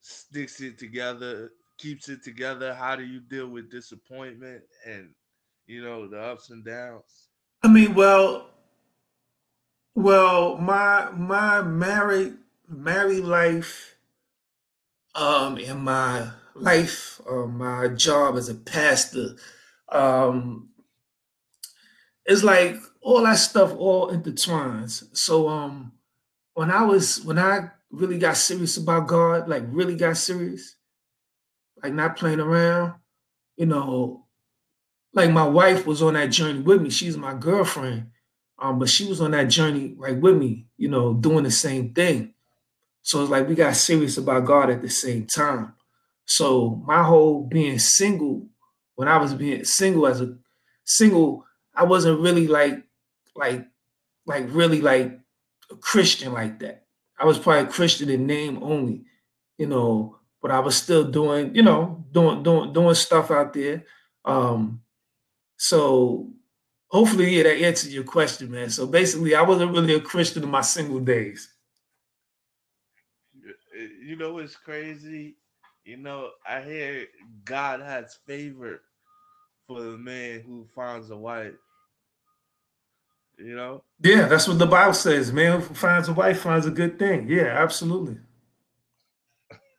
sticks 0.00 0.60
it 0.60 0.78
together, 0.78 1.50
keeps 1.78 2.08
it 2.08 2.22
together. 2.22 2.74
How 2.74 2.96
do 2.96 3.04
you 3.04 3.20
deal 3.20 3.48
with 3.48 3.70
disappointment 3.70 4.62
and 4.86 5.10
you 5.66 5.82
know 5.82 6.06
the 6.06 6.20
ups 6.20 6.50
and 6.50 6.64
downs? 6.64 7.28
I 7.62 7.68
mean, 7.68 7.94
well, 7.94 8.50
well, 9.94 10.56
my 10.58 11.10
my 11.12 11.62
married 11.62 12.36
married 12.68 13.24
life 13.24 13.96
um, 15.14 15.58
in 15.58 15.80
my 15.80 16.30
life, 16.54 17.20
or 17.24 17.48
my 17.48 17.88
job 17.88 18.36
as 18.36 18.48
a 18.48 18.54
pastor, 18.54 19.36
um, 19.90 20.68
it's 22.24 22.42
like 22.42 22.76
all 23.00 23.22
that 23.24 23.34
stuff 23.34 23.74
all 23.76 24.10
intertwines. 24.10 25.04
So 25.16 25.48
um, 25.48 25.92
when 26.54 26.70
I 26.70 26.82
was 26.82 27.24
when 27.24 27.38
I 27.38 27.70
really 27.90 28.18
got 28.18 28.36
serious 28.36 28.76
about 28.76 29.08
God, 29.08 29.48
like 29.48 29.64
really 29.66 29.96
got 29.96 30.16
serious, 30.16 30.76
like 31.82 31.92
not 31.92 32.16
playing 32.16 32.40
around, 32.40 32.94
you 33.56 33.66
know, 33.66 34.26
like 35.12 35.30
my 35.30 35.46
wife 35.46 35.86
was 35.86 36.02
on 36.02 36.14
that 36.14 36.30
journey 36.30 36.60
with 36.60 36.80
me. 36.80 36.90
She's 36.90 37.16
my 37.16 37.34
girlfriend, 37.34 38.08
um, 38.58 38.78
but 38.78 38.88
she 38.88 39.06
was 39.06 39.20
on 39.20 39.32
that 39.32 39.48
journey 39.48 39.94
right 39.98 40.18
with 40.18 40.36
me, 40.36 40.66
you 40.76 40.88
know, 40.88 41.14
doing 41.14 41.44
the 41.44 41.50
same 41.50 41.92
thing. 41.92 42.31
So 43.02 43.20
it's 43.20 43.30
like 43.30 43.48
we 43.48 43.54
got 43.54 43.76
serious 43.76 44.16
about 44.16 44.46
God 44.46 44.70
at 44.70 44.80
the 44.80 44.88
same 44.88 45.26
time. 45.26 45.74
So 46.24 46.82
my 46.86 47.02
whole 47.02 47.44
being 47.44 47.78
single, 47.78 48.46
when 48.94 49.08
I 49.08 49.18
was 49.18 49.34
being 49.34 49.64
single 49.64 50.06
as 50.06 50.20
a 50.20 50.36
single, 50.84 51.44
I 51.74 51.84
wasn't 51.84 52.20
really 52.20 52.46
like 52.46 52.84
like 53.34 53.66
like 54.26 54.46
really 54.48 54.80
like 54.80 55.18
a 55.70 55.76
Christian 55.76 56.32
like 56.32 56.60
that. 56.60 56.84
I 57.18 57.24
was 57.24 57.38
probably 57.38 57.62
a 57.62 57.72
Christian 57.72 58.08
in 58.08 58.26
name 58.26 58.62
only, 58.62 59.04
you 59.58 59.66
know, 59.66 60.18
but 60.40 60.50
I 60.50 60.60
was 60.60 60.76
still 60.76 61.04
doing, 61.04 61.54
you 61.54 61.62
know, 61.62 62.04
doing 62.12 62.42
doing 62.42 62.72
doing 62.72 62.94
stuff 62.94 63.30
out 63.30 63.52
there. 63.52 63.84
Um 64.24 64.82
so 65.56 66.30
hopefully 66.88 67.36
yeah, 67.36 67.44
that 67.44 67.60
answers 67.62 67.92
your 67.92 68.04
question, 68.04 68.50
man. 68.50 68.70
So 68.70 68.86
basically 68.86 69.34
I 69.34 69.42
wasn't 69.42 69.72
really 69.72 69.94
a 69.94 70.00
Christian 70.00 70.44
in 70.44 70.50
my 70.50 70.60
single 70.60 71.00
days 71.00 71.51
you 74.02 74.16
know 74.16 74.34
what's 74.34 74.56
crazy? 74.56 75.36
You 75.84 75.96
know, 75.96 76.30
I 76.48 76.60
hear 76.60 77.06
God 77.44 77.80
has 77.80 78.18
favor 78.26 78.82
for 79.66 79.80
the 79.82 79.98
man 79.98 80.42
who 80.46 80.66
finds 80.74 81.10
a 81.10 81.16
wife. 81.16 81.54
You 83.38 83.56
know? 83.56 83.82
Yeah, 84.00 84.28
that's 84.28 84.46
what 84.46 84.58
the 84.58 84.66
Bible 84.66 84.94
says. 84.94 85.32
Man 85.32 85.60
who 85.60 85.74
finds 85.74 86.08
a 86.08 86.12
wife 86.12 86.40
finds 86.40 86.66
a 86.66 86.70
good 86.70 86.98
thing. 86.98 87.28
Yeah, 87.28 87.56
absolutely. 87.58 88.18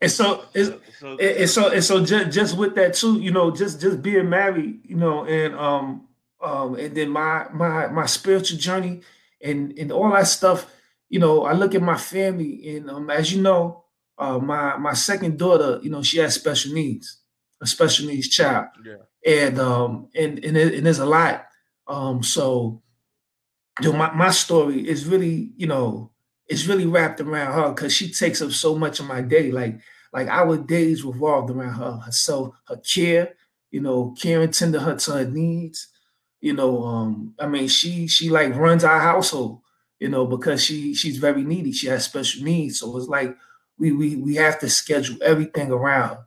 and 0.00 0.10
so 0.10 0.44
it's 0.52 0.70
so, 0.98 1.16
and 1.18 1.48
so 1.48 1.68
and 1.70 1.84
so 1.84 2.04
just, 2.04 2.30
just 2.30 2.56
with 2.58 2.74
that 2.74 2.94
too, 2.94 3.20
you 3.20 3.30
know, 3.30 3.50
just 3.50 3.80
just 3.80 4.02
being 4.02 4.28
married, 4.28 4.80
you 4.84 4.96
know, 4.96 5.24
and 5.24 5.54
um 5.54 6.08
um 6.42 6.74
and 6.74 6.94
then 6.94 7.08
my 7.08 7.46
my 7.52 7.86
my 7.86 8.04
spiritual 8.04 8.58
journey 8.58 9.00
and 9.42 9.78
and 9.78 9.90
all 9.92 10.10
that 10.10 10.26
stuff 10.26 10.70
you 11.10 11.18
know, 11.18 11.44
I 11.44 11.52
look 11.52 11.74
at 11.74 11.82
my 11.82 11.96
family, 11.98 12.76
and 12.76 12.88
um, 12.88 13.10
as 13.10 13.32
you 13.32 13.42
know, 13.42 13.84
uh, 14.16 14.38
my 14.38 14.76
my 14.76 14.94
second 14.94 15.38
daughter, 15.38 15.80
you 15.82 15.90
know, 15.90 16.02
she 16.02 16.18
has 16.18 16.36
special 16.36 16.72
needs, 16.72 17.20
a 17.60 17.66
special 17.66 18.06
needs 18.06 18.28
child, 18.28 18.68
yeah. 18.84 18.94
and 19.26 19.58
um, 19.58 20.08
and 20.14 20.42
and, 20.44 20.56
it, 20.56 20.74
and 20.74 20.86
there's 20.86 21.00
a 21.00 21.06
lot. 21.06 21.46
Um, 21.88 22.22
so, 22.22 22.80
you 23.80 23.90
know, 23.90 23.98
my 23.98 24.12
my 24.12 24.30
story 24.30 24.88
is 24.88 25.04
really, 25.04 25.50
you 25.56 25.66
know, 25.66 26.12
it's 26.46 26.66
really 26.66 26.86
wrapped 26.86 27.20
around 27.20 27.54
her 27.54 27.70
because 27.70 27.92
she 27.92 28.12
takes 28.12 28.40
up 28.40 28.52
so 28.52 28.76
much 28.78 29.00
of 29.00 29.06
my 29.06 29.20
day. 29.20 29.50
Like 29.50 29.80
like 30.12 30.28
our 30.28 30.58
days 30.58 31.04
revolved 31.04 31.50
around 31.50 31.74
her, 31.74 31.96
herself, 32.04 32.54
her 32.68 32.76
care, 32.76 33.34
you 33.72 33.80
know, 33.80 34.14
caring 34.20 34.52
tender 34.52 34.78
her 34.78 34.94
to 34.94 35.12
her 35.12 35.24
needs. 35.24 35.88
You 36.40 36.52
know, 36.52 36.84
um, 36.84 37.34
I 37.40 37.48
mean, 37.48 37.66
she 37.66 38.06
she 38.06 38.30
like 38.30 38.54
runs 38.54 38.84
our 38.84 39.00
household 39.00 39.62
you 40.00 40.08
know, 40.10 40.26
because 40.26 40.64
she 40.64 40.94
she's 40.94 41.18
very 41.18 41.44
needy. 41.44 41.72
She 41.72 41.88
has 41.88 42.06
special 42.06 42.44
needs. 42.44 42.80
So 42.80 42.96
it's 42.98 43.08
like 43.08 43.36
we 43.78 43.92
we 43.92 44.16
we 44.16 44.36
have 44.36 44.60
to 44.60 44.70
schedule 44.70 45.18
everything 45.22 45.72
around. 45.72 46.20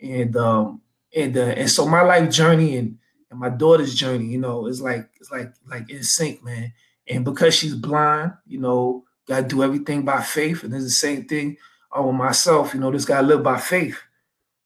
And 0.00 0.36
um 0.36 0.82
and 1.14 1.36
uh, 1.36 1.42
and 1.42 1.70
so 1.70 1.86
my 1.86 2.02
life 2.02 2.30
journey 2.30 2.76
and 2.76 2.98
and 3.30 3.40
my 3.40 3.50
daughter's 3.50 3.94
journey, 3.94 4.26
you 4.26 4.38
know, 4.38 4.66
is 4.66 4.80
like 4.82 5.08
it's 5.20 5.30
like 5.30 5.52
like 5.68 5.90
in 5.90 6.02
sync, 6.02 6.42
man. 6.44 6.72
And 7.08 7.24
because 7.24 7.54
she's 7.54 7.74
blind, 7.74 8.34
you 8.46 8.60
know, 8.60 9.04
gotta 9.26 9.46
do 9.46 9.62
everything 9.62 10.04
by 10.04 10.22
faith. 10.22 10.64
And 10.64 10.74
it's 10.74 10.84
the 10.84 10.90
same 10.90 11.26
thing 11.26 11.56
uh, 11.96 12.02
with 12.02 12.14
myself, 12.16 12.74
you 12.74 12.80
know, 12.80 12.92
just 12.92 13.08
gotta 13.08 13.26
live 13.26 13.42
by 13.42 13.58
faith. 13.58 13.98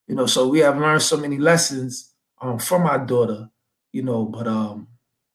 You 0.07 0.15
know, 0.15 0.25
so 0.25 0.47
we 0.47 0.59
have 0.59 0.77
learned 0.77 1.01
so 1.01 1.17
many 1.17 1.37
lessons 1.37 2.11
um 2.41 2.59
from 2.59 2.83
our 2.85 3.05
daughter, 3.05 3.49
you 3.91 4.03
know, 4.03 4.25
but 4.25 4.47
um, 4.47 4.87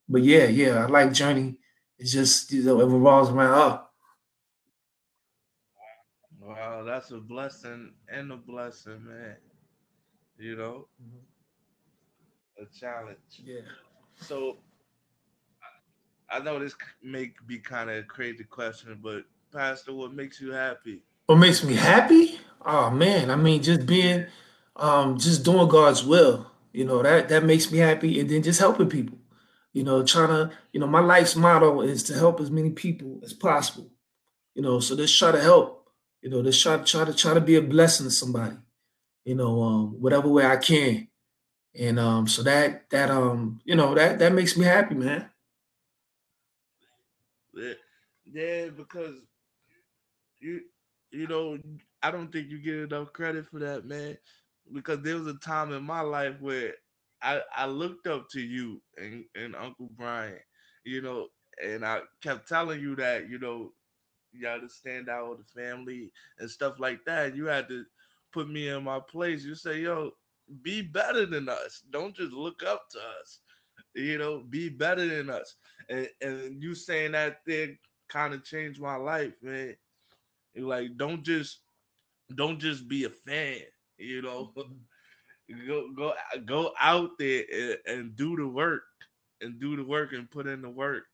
but 0.08 0.23
yeah, 0.23 0.44
yeah, 0.47 0.85
I 0.85 0.87
like 0.87 1.12
journey 1.12 1.56
it's 1.98 2.12
just 2.12 2.52
you 2.52 2.62
know 2.62 2.80
it 2.80 2.86
revolves 2.86 3.30
around 3.30 3.54
up. 3.54 3.94
Wow, 6.40 6.82
that's 6.84 7.10
a 7.10 7.18
blessing 7.18 7.92
and 8.08 8.32
a 8.32 8.36
blessing, 8.36 9.04
man. 9.04 9.36
You 10.38 10.56
know, 10.56 10.88
mm-hmm. 11.02 12.62
a 12.62 12.78
challenge. 12.78 13.18
Yeah. 13.44 13.60
So 14.20 14.58
I 16.30 16.40
know 16.40 16.58
this 16.58 16.74
may 17.02 17.32
be 17.46 17.58
kind 17.58 17.90
of 17.90 17.96
a 17.96 18.02
crazy 18.02 18.44
question, 18.44 18.98
but 19.02 19.24
Pastor, 19.52 19.94
what 19.94 20.12
makes 20.12 20.40
you 20.40 20.52
happy? 20.52 21.02
What 21.26 21.36
makes 21.36 21.64
me 21.64 21.74
happy? 21.74 22.38
Oh 22.64 22.90
man, 22.90 23.30
I 23.30 23.36
mean, 23.36 23.62
just 23.62 23.86
being, 23.86 24.26
um, 24.76 25.18
just 25.18 25.44
doing 25.44 25.68
God's 25.68 26.04
will. 26.04 26.46
You 26.72 26.84
know 26.84 27.02
that 27.02 27.28
that 27.28 27.44
makes 27.44 27.72
me 27.72 27.78
happy, 27.78 28.20
and 28.20 28.28
then 28.28 28.42
just 28.42 28.60
helping 28.60 28.88
people. 28.88 29.17
You 29.78 29.85
know, 29.85 30.02
trying 30.02 30.26
to, 30.26 30.50
you 30.73 30.80
know, 30.80 30.88
my 30.88 30.99
life's 30.99 31.37
motto 31.37 31.82
is 31.82 32.02
to 32.04 32.14
help 32.14 32.40
as 32.40 32.50
many 32.50 32.70
people 32.70 33.20
as 33.23 33.32
possible. 33.32 33.88
You 34.56 34.62
know, 34.62 34.80
so 34.80 34.97
just 34.97 35.16
try 35.16 35.30
to 35.30 35.40
help. 35.40 35.88
You 36.20 36.30
know, 36.30 36.42
just 36.42 36.61
try 36.61 36.78
to 36.78 36.82
try 36.82 37.04
to 37.04 37.14
try 37.14 37.32
to 37.32 37.40
be 37.40 37.54
a 37.54 37.62
blessing 37.62 38.06
to 38.06 38.11
somebody. 38.11 38.56
You 39.25 39.37
know, 39.37 39.62
um, 39.62 40.00
whatever 40.00 40.26
way 40.26 40.44
I 40.44 40.56
can, 40.56 41.06
and 41.78 42.00
um, 42.00 42.26
so 42.26 42.42
that 42.42 42.90
that 42.90 43.08
um, 43.08 43.61
you 43.64 43.76
know, 43.76 43.94
that 43.94 44.18
that 44.18 44.32
makes 44.32 44.56
me 44.56 44.64
happy, 44.64 44.97
man. 44.97 45.30
Yeah, 48.25 48.70
because 48.76 49.14
you 50.40 50.62
you 51.12 51.28
know, 51.28 51.56
I 52.02 52.11
don't 52.11 52.32
think 52.32 52.50
you 52.50 52.58
get 52.58 52.92
enough 52.92 53.12
credit 53.12 53.47
for 53.47 53.61
that, 53.61 53.87
man. 53.87 54.18
Because 54.73 55.02
there 55.02 55.14
was 55.14 55.28
a 55.28 55.38
time 55.38 55.73
in 55.73 55.85
my 55.85 56.00
life 56.00 56.35
where 56.40 56.75
I, 57.22 57.42
I 57.56 57.66
looked 57.66 58.06
up 58.06 58.28
to 58.30 58.40
you 58.40 58.80
and, 58.96 59.25
and 59.34 59.56
Uncle 59.56 59.90
Brian, 59.96 60.38
you 60.84 61.02
know, 61.02 61.28
and 61.62 61.84
I 61.84 62.00
kept 62.22 62.48
telling 62.48 62.80
you 62.80 62.94
that, 62.96 63.28
you 63.28 63.38
know, 63.38 63.72
you 64.32 64.42
got 64.42 64.58
to 64.58 64.68
stand 64.68 65.08
out 65.08 65.30
with 65.30 65.38
the 65.46 65.60
family 65.60 66.12
and 66.38 66.50
stuff 66.50 66.78
like 66.78 67.00
that. 67.06 67.34
You 67.37 67.46
had 67.46 67.68
to 67.68 67.84
put 68.32 68.48
me 68.48 68.68
in 68.68 68.84
my 68.84 69.00
place. 69.00 69.44
You 69.44 69.54
say, 69.54 69.80
yo, 69.80 70.12
be 70.62 70.82
better 70.82 71.26
than 71.26 71.48
us. 71.48 71.82
Don't 71.90 72.14
just 72.14 72.32
look 72.32 72.62
up 72.62 72.88
to 72.90 72.98
us. 73.20 73.40
You 73.94 74.18
know, 74.18 74.44
be 74.48 74.68
better 74.68 75.06
than 75.06 75.30
us. 75.30 75.56
And, 75.88 76.08
and 76.20 76.62
you 76.62 76.75
saying 76.75 77.12
that 77.12 77.44
thing 77.44 77.78
kind 78.08 78.34
of 78.34 78.44
changed 78.44 78.80
my 78.80 78.96
life, 78.96 79.32
man. 79.42 79.75
Like, 80.56 80.96
don't 80.96 81.22
just 81.25 81.60
don't 82.34 82.58
just 82.58 82.88
be 82.88 83.04
a 83.04 83.10
fan, 83.10 83.60
you 83.98 84.22
know. 84.22 84.52
Mm-hmm. 84.56 84.75
Go 85.66 85.88
go 85.96 86.12
go 86.44 86.72
out 86.80 87.10
there 87.18 87.44
and, 87.52 87.76
and 87.86 88.16
do 88.16 88.36
the 88.36 88.46
work 88.46 88.82
and 89.40 89.60
do 89.60 89.76
the 89.76 89.84
work 89.84 90.12
and 90.12 90.30
put 90.30 90.46
in 90.46 90.62
the 90.62 90.70
work. 90.70 91.04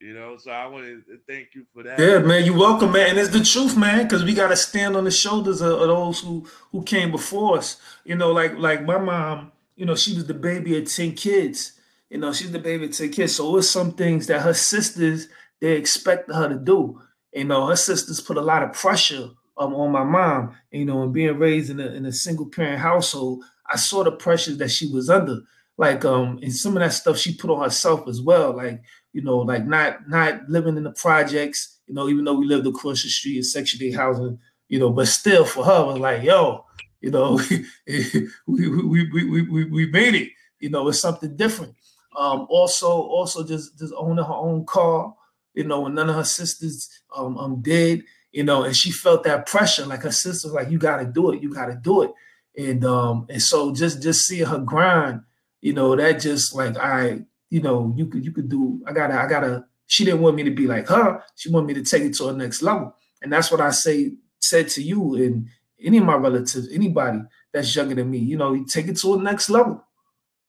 You 0.00 0.12
know, 0.12 0.36
so 0.36 0.50
I 0.50 0.66
want 0.66 0.84
to 0.84 1.02
thank 1.26 1.54
you 1.54 1.64
for 1.72 1.82
that. 1.82 1.98
Yeah, 1.98 2.18
man, 2.18 2.44
you're 2.44 2.56
welcome, 2.56 2.92
man. 2.92 3.10
And 3.10 3.18
it's 3.18 3.30
the 3.30 3.42
truth, 3.42 3.78
man, 3.78 4.02
because 4.02 4.24
we 4.24 4.34
got 4.34 4.48
to 4.48 4.56
stand 4.56 4.94
on 4.94 5.04
the 5.04 5.10
shoulders 5.10 5.62
of, 5.62 5.72
of, 5.72 5.88
those 5.88 6.20
who 6.20 6.46
who 6.70 6.82
came 6.82 7.10
before 7.10 7.56
us. 7.56 7.78
You 8.04 8.14
know, 8.14 8.30
like 8.30 8.58
like 8.58 8.84
my 8.84 8.98
mom, 8.98 9.52
you 9.74 9.86
know, 9.86 9.94
she 9.94 10.14
was 10.14 10.26
the 10.26 10.34
baby 10.34 10.76
of 10.76 10.92
ten 10.92 11.14
kids. 11.14 11.72
You 12.10 12.18
know, 12.18 12.34
she's 12.34 12.52
the 12.52 12.58
baby 12.58 12.84
of 12.84 12.92
ten 12.92 13.08
kids. 13.08 13.36
So 13.36 13.56
it's 13.56 13.70
some 13.70 13.92
things 13.92 14.26
that 14.26 14.42
her 14.42 14.52
sisters 14.52 15.28
they 15.62 15.72
expect 15.72 16.30
her 16.30 16.48
to 16.48 16.56
do. 16.56 17.00
You 17.32 17.44
know, 17.44 17.66
her 17.66 17.76
sisters 17.76 18.20
put 18.20 18.36
a 18.36 18.42
lot 18.42 18.62
of 18.62 18.74
pressure 18.74 19.30
um, 19.56 19.74
on 19.74 19.92
my 19.92 20.04
mom. 20.04 20.56
You 20.70 20.84
know, 20.84 21.04
and 21.04 21.12
being 21.14 21.38
raised 21.38 21.70
in 21.70 21.80
a, 21.80 21.86
in 21.86 22.04
a 22.04 22.12
single 22.12 22.50
parent 22.50 22.80
household, 22.80 23.44
I 23.72 23.76
saw 23.76 24.04
the 24.04 24.12
pressures 24.12 24.58
that 24.58 24.70
she 24.70 24.92
was 24.92 25.10
under. 25.10 25.40
Like, 25.78 26.04
um, 26.04 26.38
and 26.42 26.54
some 26.54 26.76
of 26.76 26.80
that 26.82 26.92
stuff 26.92 27.18
she 27.18 27.34
put 27.34 27.50
on 27.50 27.62
herself 27.62 28.08
as 28.08 28.22
well. 28.22 28.56
Like, 28.56 28.82
you 29.12 29.22
know, 29.22 29.38
like 29.38 29.66
not 29.66 30.08
not 30.08 30.48
living 30.48 30.76
in 30.76 30.84
the 30.84 30.92
projects. 30.92 31.78
You 31.86 31.94
know, 31.94 32.08
even 32.08 32.24
though 32.24 32.34
we 32.34 32.46
lived 32.46 32.66
across 32.66 33.02
the 33.02 33.08
street 33.08 33.36
in 33.36 33.42
Section 33.42 33.80
8 33.82 33.94
housing, 33.94 34.38
you 34.68 34.78
know, 34.78 34.90
but 34.90 35.08
still 35.08 35.44
for 35.44 35.64
her 35.64 35.82
it 35.82 35.86
was 35.86 35.98
like, 35.98 36.22
yo, 36.22 36.64
you 37.00 37.10
know, 37.10 37.40
we, 37.86 38.18
we, 38.46 39.10
we, 39.10 39.42
we, 39.42 39.64
we 39.64 39.86
made 39.86 40.14
it. 40.14 40.30
You 40.58 40.70
know, 40.70 40.88
it's 40.88 41.00
something 41.00 41.36
different. 41.36 41.74
Um, 42.16 42.46
also, 42.48 42.88
also 42.88 43.44
just 43.44 43.78
just 43.78 43.92
owning 43.96 44.24
her 44.24 44.32
own 44.32 44.64
car, 44.64 45.14
you 45.54 45.64
know, 45.64 45.82
when 45.82 45.94
none 45.94 46.08
of 46.08 46.16
her 46.16 46.24
sisters 46.24 46.88
um, 47.14 47.36
um 47.36 47.60
did, 47.60 48.04
you 48.32 48.42
know, 48.42 48.64
and 48.64 48.74
she 48.74 48.90
felt 48.90 49.24
that 49.24 49.46
pressure, 49.46 49.84
like 49.86 50.02
her 50.02 50.10
sister, 50.10 50.48
like, 50.48 50.70
you 50.70 50.78
gotta 50.78 51.04
do 51.04 51.32
it, 51.32 51.42
you 51.42 51.52
gotta 51.52 51.74
do 51.74 52.02
it. 52.02 52.12
And 52.56 52.84
um, 52.84 53.26
and 53.28 53.42
so 53.42 53.74
just 53.74 54.02
just 54.02 54.26
seeing 54.26 54.46
her 54.46 54.58
grind, 54.58 55.20
you 55.60 55.72
know, 55.72 55.94
that 55.94 56.20
just 56.20 56.54
like 56.54 56.76
I, 56.78 57.20
you 57.50 57.60
know, 57.60 57.92
you 57.96 58.06
could 58.06 58.24
you 58.24 58.32
could 58.32 58.48
do, 58.48 58.82
I 58.86 58.92
gotta, 58.92 59.20
I 59.20 59.28
gotta, 59.28 59.66
she 59.86 60.04
didn't 60.04 60.22
want 60.22 60.36
me 60.36 60.42
to 60.44 60.50
be 60.50 60.66
like 60.66 60.88
her, 60.88 61.22
she 61.34 61.50
wanted 61.50 61.66
me 61.66 61.74
to 61.74 61.84
take 61.84 62.02
it 62.02 62.14
to 62.14 62.28
a 62.28 62.32
next 62.32 62.62
level. 62.62 62.96
And 63.22 63.32
that's 63.32 63.50
what 63.50 63.60
I 63.60 63.70
say 63.70 64.12
said 64.40 64.68
to 64.70 64.82
you 64.82 65.16
and 65.16 65.48
any 65.82 65.98
of 65.98 66.04
my 66.04 66.14
relatives, 66.14 66.68
anybody 66.72 67.20
that's 67.52 67.74
younger 67.74 67.94
than 67.94 68.10
me, 68.10 68.18
you 68.18 68.36
know, 68.36 68.54
you 68.54 68.64
take 68.66 68.88
it 68.88 68.96
to 68.98 69.14
a 69.14 69.22
next 69.22 69.50
level. 69.50 69.82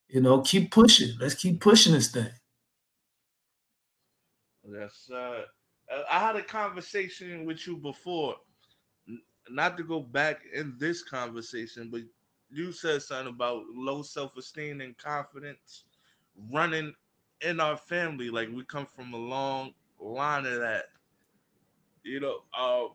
You 0.07 0.21
know, 0.21 0.41
keep 0.41 0.71
pushing. 0.71 1.17
Let's 1.19 1.35
keep 1.35 1.59
pushing 1.59 1.93
this 1.93 2.11
thing. 2.11 2.29
Yes, 4.69 5.09
uh, 5.13 5.41
I 6.09 6.19
had 6.19 6.35
a 6.35 6.41
conversation 6.41 7.45
with 7.45 7.65
you 7.67 7.77
before, 7.77 8.35
not 9.51 9.77
to 9.77 9.83
go 9.83 9.99
back 9.99 10.41
in 10.53 10.75
this 10.77 11.03
conversation, 11.03 11.89
but 11.91 12.01
you 12.49 12.71
said 12.71 13.01
something 13.01 13.33
about 13.33 13.63
low 13.73 14.01
self 14.01 14.35
esteem 14.37 14.81
and 14.81 14.97
confidence 14.97 15.83
running 16.51 16.93
in 17.41 17.59
our 17.59 17.77
family. 17.77 18.29
Like 18.29 18.49
we 18.53 18.63
come 18.63 18.87
from 18.95 19.13
a 19.13 19.17
long 19.17 19.73
line 19.99 20.45
of 20.45 20.59
that. 20.59 20.85
You 22.03 22.19
know, 22.19 22.37
uh, 22.57 22.85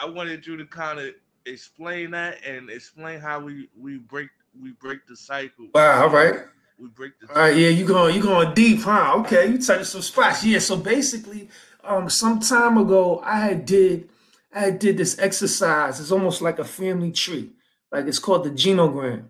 I 0.00 0.08
wanted 0.08 0.46
you 0.46 0.56
to 0.56 0.66
kind 0.66 1.00
of 1.00 1.14
explain 1.46 2.12
that 2.12 2.44
and 2.46 2.70
explain 2.70 3.20
how 3.20 3.40
we 3.40 3.68
we 3.78 3.98
break 3.98 4.28
we 4.60 4.72
break 4.72 5.06
the 5.06 5.16
cycle. 5.16 5.68
Wow, 5.74 6.02
all 6.02 6.10
right 6.10 6.40
we 6.80 6.88
break 6.88 7.18
the. 7.20 7.28
All 7.28 7.42
right, 7.42 7.56
yeah, 7.56 7.68
you 7.68 7.84
going 7.84 8.14
you 8.16 8.22
going 8.22 8.54
deep, 8.54 8.80
huh? 8.80 9.14
Okay, 9.18 9.48
you 9.48 9.58
touching 9.58 9.84
some 9.84 10.02
spots. 10.02 10.44
Yeah, 10.44 10.58
so 10.58 10.76
basically, 10.76 11.48
um, 11.84 12.08
some 12.08 12.40
time 12.40 12.78
ago, 12.78 13.20
I 13.24 13.40
had 13.40 13.66
did 13.66 14.08
I 14.52 14.70
did 14.70 14.96
this 14.96 15.18
exercise. 15.18 16.00
It's 16.00 16.10
almost 16.10 16.42
like 16.42 16.58
a 16.58 16.64
family 16.64 17.12
tree, 17.12 17.50
like 17.92 18.06
it's 18.06 18.18
called 18.18 18.44
the 18.44 18.50
genogram, 18.50 19.28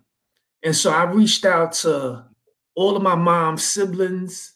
and 0.63 0.75
so 0.75 0.91
I 0.91 1.03
reached 1.03 1.45
out 1.45 1.73
to 1.73 2.25
all 2.75 2.95
of 2.95 3.03
my 3.03 3.15
mom's 3.15 3.63
siblings 3.63 4.55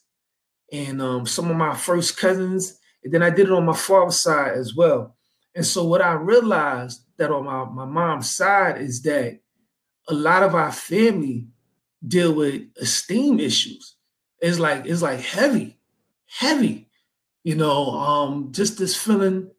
and 0.71 1.01
um, 1.01 1.25
some 1.25 1.49
of 1.51 1.57
my 1.57 1.75
first 1.75 2.17
cousins, 2.17 2.79
and 3.03 3.13
then 3.13 3.21
I 3.21 3.29
did 3.29 3.47
it 3.47 3.51
on 3.51 3.65
my 3.65 3.75
father's 3.75 4.21
side 4.21 4.53
as 4.53 4.75
well. 4.75 5.15
And 5.53 5.65
so 5.65 5.83
what 5.85 6.01
I 6.01 6.13
realized 6.13 7.05
that 7.17 7.31
on 7.31 7.45
my, 7.45 7.63
my 7.65 7.85
mom's 7.85 8.35
side 8.35 8.81
is 8.81 9.01
that 9.03 9.39
a 10.07 10.13
lot 10.13 10.43
of 10.43 10.53
our 10.53 10.71
family 10.71 11.47
deal 12.05 12.33
with 12.33 12.63
esteem 12.79 13.39
issues. 13.39 13.95
It's 14.39 14.59
like 14.59 14.85
it's 14.85 15.01
like 15.01 15.21
heavy, 15.21 15.79
heavy. 16.27 16.89
You 17.43 17.55
know, 17.55 17.91
um, 17.91 18.51
just 18.51 18.77
this 18.77 18.95
feeling, 18.95 19.51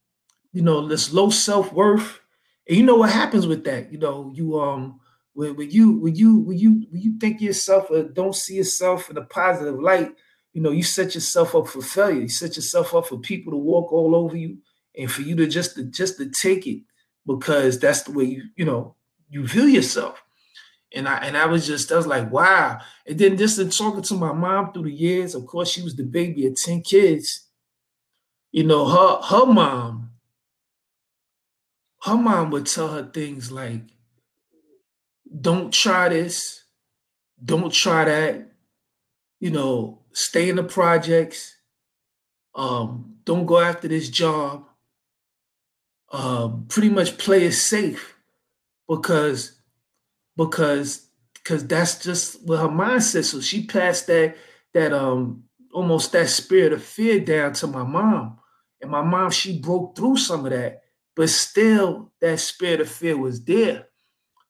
you 0.56 0.62
know, 0.62 0.88
this 0.88 1.12
low 1.12 1.28
self 1.28 1.70
worth. 1.70 2.18
And 2.66 2.78
you 2.78 2.82
know 2.82 2.96
what 2.96 3.10
happens 3.10 3.46
with 3.46 3.64
that? 3.64 3.92
You 3.92 3.98
know, 3.98 4.32
you 4.34 4.58
um 4.58 4.98
when, 5.34 5.54
when 5.54 5.70
you 5.70 5.98
when 5.98 6.16
you 6.16 6.38
when 6.38 6.56
you 6.56 6.86
when 6.90 7.02
you 7.02 7.18
think 7.18 7.42
yourself 7.42 7.90
or 7.90 8.04
don't 8.04 8.34
see 8.34 8.54
yourself 8.54 9.10
in 9.10 9.18
a 9.18 9.22
positive 9.26 9.78
light, 9.78 10.12
you 10.54 10.62
know, 10.62 10.70
you 10.70 10.82
set 10.82 11.14
yourself 11.14 11.54
up 11.54 11.68
for 11.68 11.82
failure. 11.82 12.22
You 12.22 12.30
set 12.30 12.56
yourself 12.56 12.94
up 12.94 13.06
for 13.06 13.18
people 13.18 13.52
to 13.52 13.58
walk 13.58 13.92
all 13.92 14.16
over 14.16 14.34
you 14.34 14.56
and 14.96 15.12
for 15.12 15.20
you 15.20 15.36
to 15.36 15.46
just 15.46 15.76
to 15.76 15.84
just 15.84 16.16
to 16.16 16.30
take 16.30 16.66
it 16.66 16.80
because 17.26 17.78
that's 17.78 18.04
the 18.04 18.12
way 18.12 18.24
you, 18.24 18.44
you 18.56 18.64
know, 18.64 18.94
you 19.28 19.46
view 19.46 19.64
yourself. 19.64 20.24
And 20.94 21.06
I 21.06 21.18
and 21.18 21.36
I 21.36 21.44
was 21.44 21.66
just 21.66 21.92
I 21.92 21.96
was 21.96 22.06
like, 22.06 22.32
wow. 22.32 22.78
And 23.06 23.18
then 23.18 23.36
just 23.36 23.58
in 23.58 23.68
talking 23.68 24.02
to 24.04 24.14
my 24.14 24.32
mom 24.32 24.72
through 24.72 24.84
the 24.84 24.90
years, 24.90 25.34
of 25.34 25.44
course, 25.46 25.68
she 25.70 25.82
was 25.82 25.96
the 25.96 26.04
baby 26.04 26.46
of 26.46 26.56
10 26.56 26.80
kids. 26.80 27.46
You 28.52 28.64
know, 28.64 28.86
her 28.86 29.20
her 29.20 29.44
mom, 29.44 30.05
her 32.06 32.16
mom 32.16 32.50
would 32.50 32.66
tell 32.66 32.88
her 32.88 33.04
things 33.04 33.50
like, 33.50 33.82
don't 35.40 35.72
try 35.72 36.08
this, 36.08 36.64
don't 37.44 37.72
try 37.72 38.04
that, 38.04 38.48
you 39.40 39.50
know, 39.50 40.02
stay 40.12 40.48
in 40.48 40.56
the 40.56 40.62
projects, 40.62 41.56
um, 42.54 43.16
don't 43.24 43.46
go 43.46 43.58
after 43.58 43.88
this 43.88 44.08
job. 44.08 44.64
Um, 46.12 46.66
pretty 46.68 46.88
much 46.88 47.18
play 47.18 47.44
it 47.44 47.52
safe 47.52 48.16
because 48.88 49.60
because 50.36 51.08
because 51.34 51.66
that's 51.66 52.02
just 52.02 52.42
what 52.46 52.60
her 52.60 52.68
mindset. 52.68 53.24
So 53.24 53.40
she 53.40 53.66
passed 53.66 54.06
that 54.06 54.36
that 54.72 54.92
um 54.92 55.44
almost 55.74 56.12
that 56.12 56.28
spirit 56.28 56.72
of 56.72 56.82
fear 56.82 57.20
down 57.20 57.52
to 57.54 57.66
my 57.66 57.82
mom. 57.82 58.38
And 58.80 58.90
my 58.90 59.02
mom, 59.02 59.30
she 59.30 59.58
broke 59.58 59.96
through 59.96 60.16
some 60.16 60.44
of 60.46 60.52
that, 60.52 60.82
but 61.16 61.30
still 61.30 62.12
that 62.20 62.38
spirit 62.38 62.80
of 62.80 62.90
fear 62.90 63.16
was 63.16 63.42
there. 63.42 63.88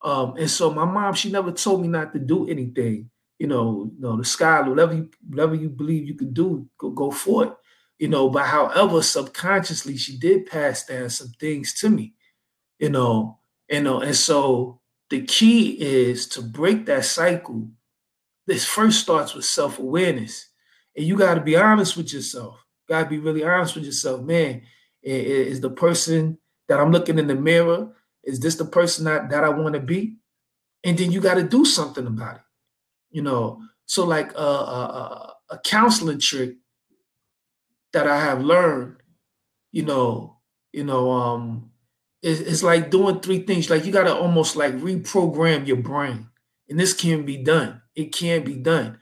Um, 0.03 0.37
and 0.37 0.51
so 0.51 0.71
my 0.71 0.85
mom, 0.85 1.15
she 1.15 1.31
never 1.31 1.53
told 1.53 1.81
me 1.81 1.89
not 1.89 2.13
to 2.13 2.19
do 2.19 2.47
anything. 2.49 3.09
You 3.39 3.47
know, 3.47 3.91
you 3.95 4.01
know, 4.01 4.17
the 4.17 4.25
sky, 4.25 4.61
whatever 4.61 4.95
you 4.95 5.11
whatever 5.29 5.55
you 5.55 5.69
believe 5.69 6.07
you 6.07 6.15
could 6.15 6.35
do, 6.35 6.69
go, 6.79 6.91
go 6.91 7.11
for 7.11 7.45
it. 7.45 7.53
You 7.99 8.09
know, 8.09 8.29
but 8.29 8.47
however, 8.47 9.01
subconsciously 9.01 9.97
she 9.97 10.19
did 10.19 10.47
pass 10.47 10.85
down 10.85 11.09
some 11.09 11.33
things 11.41 11.73
to 11.81 11.89
me, 11.89 12.15
you 12.79 12.91
know, 12.91 13.39
you 13.71 13.81
know, 13.83 14.01
and 14.01 14.15
so 14.15 14.81
the 15.09 15.23
key 15.23 15.71
is 15.81 16.27
to 16.31 16.43
break 16.43 16.87
that 16.87 17.05
cycle. 17.05 17.69
This 18.47 18.65
first 18.65 19.01
starts 19.01 19.35
with 19.35 19.45
self 19.45 19.79
awareness. 19.79 20.49
And 20.97 21.05
you 21.07 21.17
got 21.17 21.35
to 21.35 21.41
be 21.41 21.57
honest 21.57 21.97
with 21.97 22.13
yourself. 22.13 22.65
Got 22.89 23.05
to 23.05 23.11
be 23.11 23.19
really 23.19 23.45
honest 23.45 23.75
with 23.75 23.85
yourself, 23.85 24.23
man. 24.23 24.63
Is 25.03 25.61
the 25.61 25.71
person 25.71 26.39
that 26.69 26.81
I'm 26.81 26.93
looking 26.93 27.19
in 27.19 27.27
the 27.27 27.35
mirror, 27.35 27.93
is 28.25 28.41
this 28.41 28.57
the 28.57 28.65
person 28.65 29.05
that, 29.05 29.31
that 29.31 29.45
I 29.45 29.49
want 29.51 29.75
to 29.75 29.81
be? 29.81 30.17
And 30.85 30.99
then 30.99 31.13
you 31.13 31.21
got 31.21 31.35
to 31.35 31.43
do 31.43 31.65
something 31.65 32.07
about 32.07 32.37
it. 32.37 32.43
You 33.11 33.23
know, 33.23 33.63
so 33.87 34.05
like 34.05 34.33
a, 34.35 34.39
a, 34.39 35.35
a 35.51 35.59
counseling 35.59 36.21
trick 36.21 36.57
that 37.93 38.07
I 38.07 38.19
have 38.21 38.43
learned, 38.43 38.97
you 39.73 39.85
know, 39.85 40.39
you 40.73 40.85
know, 40.85 41.11
um, 41.11 41.71
it's, 42.23 42.41
it's 42.41 42.63
like 42.63 42.91
doing 42.91 43.21
three 43.21 43.41
things. 43.41 43.71
Like 43.71 43.85
you 43.85 43.93
got 43.93 44.05
to 44.05 44.15
almost 44.15 44.57
like 44.57 44.75
reprogram 44.75 45.67
your 45.67 45.79
brain, 45.79 46.29
and 46.69 46.79
this 46.79 46.93
can 46.93 47.25
be 47.25 47.39
done. 47.39 47.81
It 47.95 48.13
can 48.13 48.45
be 48.45 48.57
done, 48.57 48.99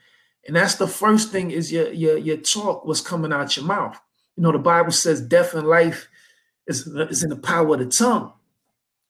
and 0.47 0.55
that's 0.55 0.75
the 0.75 0.87
first 0.87 1.31
thing 1.31 1.51
is 1.51 1.71
your 1.71 1.91
your 1.91 2.17
your 2.17 2.37
talk. 2.37 2.85
What's 2.85 3.01
coming 3.01 3.33
out 3.33 3.57
your 3.57 3.65
mouth? 3.65 3.99
You 4.37 4.43
know, 4.43 4.51
the 4.51 4.59
Bible 4.59 4.91
says 4.91 5.21
death 5.21 5.53
and 5.53 5.67
life 5.67 6.07
is, 6.67 6.87
is 6.87 7.23
in 7.23 7.29
the 7.29 7.35
power 7.35 7.73
of 7.73 7.79
the 7.79 7.85
tongue. 7.85 8.33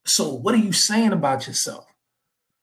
So 0.05 0.33
what 0.33 0.53
are 0.53 0.59
you 0.59 0.71
saying 0.71 1.13
about 1.13 1.47
yourself? 1.47 1.85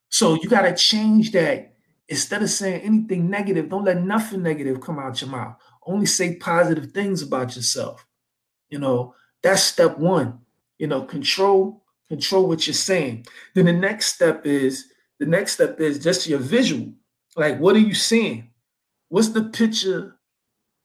So 0.09 0.35
you 0.35 0.49
got 0.49 0.63
to 0.63 0.75
change 0.75 1.33
that. 1.33 1.71
Instead 2.09 2.43
of 2.43 2.51
saying 2.51 2.83
anything 2.83 3.31
negative, 3.31 3.71
don't 3.71 3.85
let 3.85 4.03
nothing 4.03 4.43
negative 4.43 4.81
come 4.81 4.99
out 4.99 5.21
your 5.21 5.31
mouth. 5.31 5.57
Only 5.87 6.07
say 6.07 6.37
positive 6.37 6.93
things 6.93 7.23
about 7.23 7.57
yourself. 7.57 8.07
You 8.69 8.79
know, 8.79 9.15
that's 9.43 9.63
step 9.63 9.99
one. 9.99 10.41
You 10.79 10.89
know, 10.89 11.03
control, 11.03 11.85
control 12.09 12.47
what 12.49 12.67
you're 12.67 12.75
saying. 12.75 13.27
Then 13.55 13.67
the 13.67 13.73
next 13.73 14.15
step 14.15 14.45
is 14.45 14.93
the 15.19 15.27
next 15.27 15.53
step 15.53 15.81
is 15.81 15.99
just 15.99 16.27
your 16.27 16.41
visual. 16.41 16.93
Like, 17.37 17.59
what 17.59 17.77
are 17.77 17.81
you 17.81 17.95
seeing? 17.95 18.51
What's 19.09 19.29
the 19.29 19.45
picture 19.45 20.17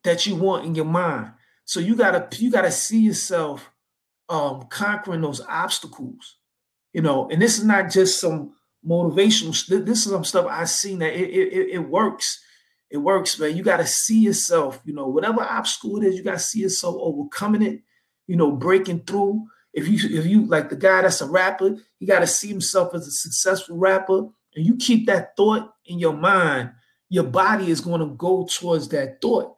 that 0.03 0.25
you 0.25 0.35
want 0.35 0.65
in 0.65 0.75
your 0.75 0.85
mind? 0.85 1.31
So 1.65 1.79
you 1.79 1.95
gotta 1.95 2.27
you 2.37 2.51
gotta 2.51 2.71
see 2.71 2.99
yourself 2.99 3.69
um, 4.29 4.67
conquering 4.69 5.21
those 5.21 5.41
obstacles, 5.41 6.37
you 6.93 7.01
know. 7.01 7.29
And 7.29 7.41
this 7.41 7.57
is 7.57 7.65
not 7.65 7.91
just 7.91 8.19
some 8.19 8.53
motivational. 8.85 9.67
This 9.67 10.05
is 10.05 10.11
some 10.11 10.23
stuff 10.23 10.47
I've 10.49 10.69
seen 10.69 10.99
that 10.99 11.13
it, 11.13 11.29
it, 11.29 11.69
it 11.73 11.79
works. 11.79 12.43
It 12.89 12.97
works, 12.97 13.37
man. 13.37 13.55
You 13.55 13.63
got 13.63 13.77
to 13.77 13.85
see 13.85 14.19
yourself, 14.19 14.79
you 14.85 14.93
know, 14.93 15.07
whatever 15.07 15.41
obstacle 15.41 15.97
it 15.97 16.07
is, 16.07 16.15
you 16.15 16.23
got 16.23 16.33
to 16.33 16.39
see 16.39 16.61
yourself 16.61 16.95
overcoming 16.99 17.61
it, 17.61 17.81
you 18.27 18.37
know, 18.37 18.51
breaking 18.51 19.01
through. 19.01 19.45
If 19.73 19.87
you 19.87 20.17
if 20.17 20.25
you 20.25 20.45
like 20.45 20.69
the 20.69 20.77
guy 20.77 21.01
that's 21.01 21.21
a 21.21 21.29
rapper, 21.29 21.75
he 21.99 22.05
got 22.05 22.19
to 22.19 22.27
see 22.27 22.47
himself 22.47 22.95
as 22.95 23.05
a 23.05 23.11
successful 23.11 23.77
rapper, 23.77 24.19
and 24.55 24.65
you 24.65 24.77
keep 24.77 25.05
that 25.07 25.35
thought 25.35 25.73
in 25.85 25.99
your 25.99 26.13
mind, 26.13 26.71
your 27.09 27.25
body 27.25 27.69
is 27.69 27.81
going 27.81 28.01
to 28.01 28.15
go 28.15 28.47
towards 28.49 28.87
that 28.89 29.21
thought 29.21 29.56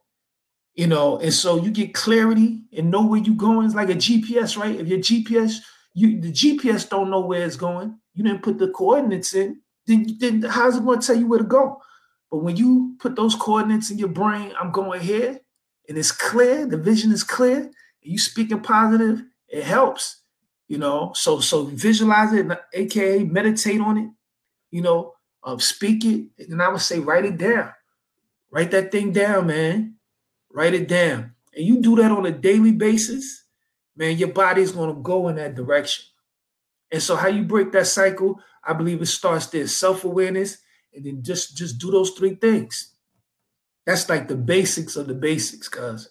you 0.80 0.88
know, 0.88 1.18
and 1.18 1.34
so 1.34 1.62
you 1.62 1.72
get 1.72 1.94
clarity 1.94 2.62
and 2.72 2.90
know 2.90 3.06
where 3.06 3.20
you're 3.20 3.36
going. 3.36 3.66
It's 3.66 3.76
like 3.76 3.90
a 3.90 3.96
GPS, 3.96 4.56
right? 4.56 4.80
If 4.80 4.88
your 4.88 5.00
GPS, 5.00 5.58
you 5.94 6.22
the 6.22 6.32
GPS 6.32 6.88
don't 6.88 7.10
know 7.10 7.20
where 7.20 7.46
it's 7.46 7.58
going, 7.58 8.00
you 8.14 8.24
didn't 8.24 8.44
put 8.44 8.60
the 8.60 8.70
coordinates 8.70 9.34
in, 9.34 9.60
then, 9.88 10.08
then 10.20 10.42
how's 10.44 10.78
it 10.78 10.86
going 10.86 11.02
to 11.02 11.06
tell 11.06 11.18
you 11.18 11.28
where 11.28 11.40
to 11.40 11.44
go? 11.46 11.82
But 12.32 12.44
when 12.44 12.56
you 12.56 12.96
put 12.98 13.18
those 13.18 13.36
coordinates 13.36 13.92
in 13.92 13.98
your 13.98 14.08
brain, 14.08 14.54
I'm 14.58 14.72
going 14.72 15.02
here, 15.02 15.42
and 15.90 15.98
it's 15.98 16.14
clear, 16.14 16.66
the 16.66 16.78
vision 16.78 17.12
is 17.12 17.26
clear, 17.26 17.58
and 17.58 17.74
you 18.02 18.18
speaking 18.18 18.62
positive, 18.62 19.22
it 19.50 19.66
helps, 19.66 20.22
you 20.70 20.78
know. 20.78 21.12
So 21.14 21.42
so 21.42 21.66
visualize 21.66 22.32
it, 22.32 22.48
aka 22.74 23.26
meditate 23.26 23.82
on 23.82 23.98
it, 23.98 24.10
you 24.72 24.82
know, 24.82 25.12
um, 25.44 25.60
speak 25.60 26.06
it, 26.06 26.28
and 26.38 26.64
I 26.64 26.70
would 26.70 26.80
say 26.80 27.00
write 27.00 27.26
it 27.26 27.38
down. 27.38 27.74
Write 28.50 28.72
that 28.72 28.94
thing 28.94 29.12
down, 29.12 29.48
man 29.48 29.99
Write 30.60 30.74
it 30.74 30.90
down. 30.90 31.36
And 31.56 31.66
you 31.66 31.80
do 31.80 31.96
that 31.96 32.12
on 32.12 32.26
a 32.26 32.32
daily 32.32 32.74
basis, 32.74 33.46
man, 33.96 34.18
your 34.18 34.34
body 34.34 34.62
is 34.62 34.74
going 34.74 34.94
to 34.94 35.02
go 35.02 35.30
in 35.30 35.38
that 35.38 35.56
direction. 35.56 36.04
And 36.92 37.02
so 37.02 37.16
how 37.16 37.30
you 37.30 37.44
break 37.46 37.72
that 37.72 37.88
cycle, 37.88 38.42
I 38.62 38.74
believe 38.74 39.02
it 39.02 39.06
starts 39.06 39.46
there, 39.46 39.66
self-awareness, 39.68 40.58
and 40.94 41.06
then 41.06 41.24
just 41.24 41.56
just 41.56 41.78
do 41.78 41.92
those 41.92 42.10
three 42.10 42.36
things. 42.36 42.94
That's 43.86 44.10
like 44.10 44.28
the 44.28 44.36
basics 44.36 44.98
of 44.98 45.08
the 45.08 45.14
basics, 45.14 45.70
cuz. 45.70 46.10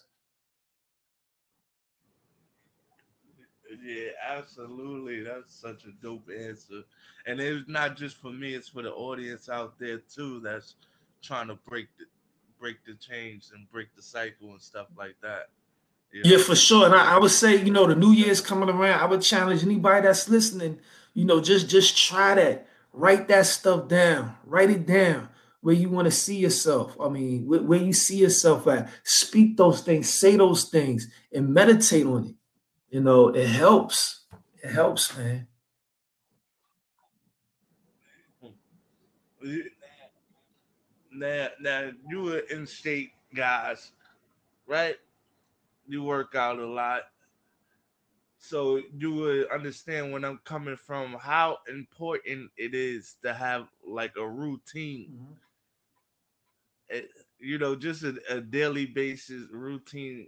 Yeah, 3.83 4.09
absolutely. 4.31 5.21
That's 5.21 5.53
such 5.53 5.83
a 5.83 5.91
dope 6.01 6.27
answer. 6.35 6.81
And 7.27 7.39
it's 7.39 7.69
not 7.69 7.95
just 7.95 8.17
for 8.17 8.31
me, 8.31 8.55
it's 8.55 8.69
for 8.69 8.81
the 8.81 8.93
audience 8.93 9.47
out 9.47 9.77
there 9.77 9.99
too 9.99 10.39
that's 10.39 10.73
trying 11.21 11.49
to 11.49 11.55
break 11.67 11.85
the 11.99 12.05
break 12.59 12.83
the 12.85 12.95
change 12.95 13.47
and 13.53 13.69
break 13.71 13.95
the 13.95 14.01
cycle 14.01 14.51
and 14.51 14.61
stuff 14.61 14.87
like 14.97 15.15
that. 15.21 15.49
You 16.11 16.23
know? 16.23 16.29
Yeah, 16.29 16.43
for 16.43 16.55
sure. 16.55 16.85
And 16.85 16.95
I, 16.95 17.15
I, 17.15 17.17
would 17.17 17.31
say, 17.31 17.63
you 17.63 17.71
know, 17.71 17.87
the 17.87 17.95
new 17.95 18.11
year's 18.11 18.41
coming 18.41 18.69
around. 18.69 18.99
I 18.99 19.05
would 19.05 19.21
challenge 19.21 19.63
anybody 19.63 20.05
that's 20.07 20.27
listening, 20.27 20.79
you 21.13 21.25
know, 21.25 21.41
just 21.41 21.69
just 21.69 21.97
try 21.97 22.35
that. 22.35 22.67
Write 22.91 23.27
that 23.27 23.45
stuff 23.45 23.87
down. 23.87 24.35
Write 24.45 24.71
it 24.71 24.85
down 24.85 25.29
where 25.61 25.75
you 25.75 25.89
want 25.89 26.05
to 26.05 26.11
see 26.11 26.37
yourself. 26.37 26.95
I 26.99 27.09
mean, 27.09 27.45
where, 27.45 27.61
where 27.61 27.79
you 27.79 27.93
see 27.93 28.17
yourself 28.17 28.67
at. 28.67 28.89
Speak 29.03 29.57
those 29.57 29.81
things, 29.81 30.09
say 30.09 30.35
those 30.35 30.65
things, 30.65 31.07
and 31.31 31.53
meditate 31.53 32.05
on 32.05 32.25
it. 32.25 32.35
You 32.89 33.01
know, 33.01 33.29
it 33.29 33.47
helps. 33.47 34.25
It 34.63 34.71
helps, 34.71 35.15
man. 35.17 35.47
Hmm. 38.41 38.49
Now, 41.19 41.47
now 41.59 41.91
you 42.09 42.23
were 42.23 42.39
in 42.39 42.65
state 42.65 43.11
guys, 43.35 43.91
right? 44.67 44.95
You 45.87 46.03
work 46.03 46.35
out 46.35 46.59
a 46.59 46.65
lot. 46.65 47.01
So 48.39 48.81
you 48.97 49.13
would 49.15 49.51
understand 49.51 50.13
when 50.13 50.23
I'm 50.23 50.39
coming 50.45 50.77
from 50.77 51.17
how 51.19 51.57
important 51.69 52.51
it 52.57 52.73
is 52.73 53.15
to 53.23 53.33
have 53.33 53.67
like 53.85 54.13
a 54.17 54.27
routine. 54.27 55.09
Mm-hmm. 55.13 55.33
It, 56.89 57.09
you 57.39 57.57
know, 57.57 57.75
just 57.75 58.03
a, 58.03 58.15
a 58.29 58.39
daily 58.39 58.85
basis 58.85 59.43
routine 59.51 60.27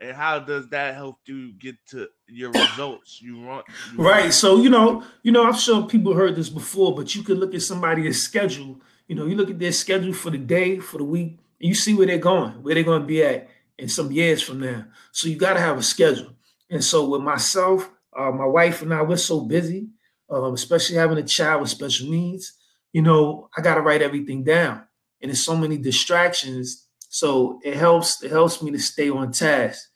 and 0.00 0.16
how 0.16 0.38
does 0.38 0.68
that 0.68 0.94
help 0.94 1.18
you 1.26 1.52
get 1.52 1.76
to 1.88 2.08
your 2.26 2.50
results 2.50 3.20
you 3.20 3.40
want 3.40 3.66
you 3.92 4.02
right 4.02 4.22
want? 4.22 4.34
so 4.34 4.56
you 4.56 4.70
know 4.70 5.04
you 5.22 5.30
know 5.30 5.46
i'm 5.46 5.54
sure 5.54 5.86
people 5.86 6.14
heard 6.14 6.34
this 6.36 6.48
before 6.48 6.94
but 6.94 7.14
you 7.14 7.22
can 7.22 7.34
look 7.36 7.54
at 7.54 7.62
somebody's 7.62 8.22
schedule 8.22 8.80
you 9.10 9.16
know, 9.16 9.26
you 9.26 9.34
look 9.34 9.50
at 9.50 9.58
their 9.58 9.72
schedule 9.72 10.12
for 10.12 10.30
the 10.30 10.38
day, 10.38 10.78
for 10.78 10.98
the 10.98 11.04
week, 11.04 11.40
and 11.60 11.68
you 11.68 11.74
see 11.74 11.94
where 11.94 12.06
they're 12.06 12.16
going, 12.16 12.52
where 12.62 12.76
they're 12.76 12.84
going 12.84 13.00
to 13.00 13.06
be 13.08 13.24
at 13.24 13.48
in 13.76 13.88
some 13.88 14.12
years 14.12 14.40
from 14.40 14.60
now. 14.60 14.84
So 15.10 15.26
you 15.26 15.34
got 15.34 15.54
to 15.54 15.60
have 15.60 15.76
a 15.76 15.82
schedule. 15.82 16.36
And 16.70 16.84
so 16.84 17.08
with 17.08 17.20
myself, 17.20 17.90
uh, 18.16 18.30
my 18.30 18.46
wife 18.46 18.82
and 18.82 18.94
I, 18.94 19.02
we're 19.02 19.16
so 19.16 19.40
busy, 19.40 19.88
um, 20.30 20.54
especially 20.54 20.94
having 20.94 21.18
a 21.18 21.24
child 21.24 21.60
with 21.60 21.70
special 21.70 22.08
needs. 22.08 22.52
You 22.92 23.02
know, 23.02 23.48
I 23.58 23.62
got 23.62 23.74
to 23.74 23.80
write 23.80 24.00
everything 24.00 24.44
down, 24.44 24.84
and 25.20 25.28
there's 25.28 25.44
so 25.44 25.56
many 25.56 25.76
distractions. 25.76 26.86
So 27.08 27.58
it 27.64 27.74
helps. 27.74 28.22
It 28.22 28.30
helps 28.30 28.62
me 28.62 28.70
to 28.70 28.78
stay 28.78 29.10
on 29.10 29.32
task. 29.32 29.88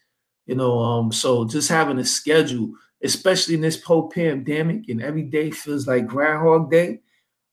You 0.45 0.57
know, 0.57 0.81
um, 0.81 1.13
so 1.13 1.45
just 1.47 1.69
having 1.69 2.01
a 2.01 2.05
schedule, 2.05 2.73
especially 3.01 3.55
in 3.55 3.61
this 3.61 3.81
whole 3.81 4.11
pandemic, 4.11 4.89
and 4.89 5.01
every 5.01 5.23
day 5.23 5.53
feels 5.53 5.87
like 5.87 6.09
Groundhog 6.09 6.69
Day 6.69 6.99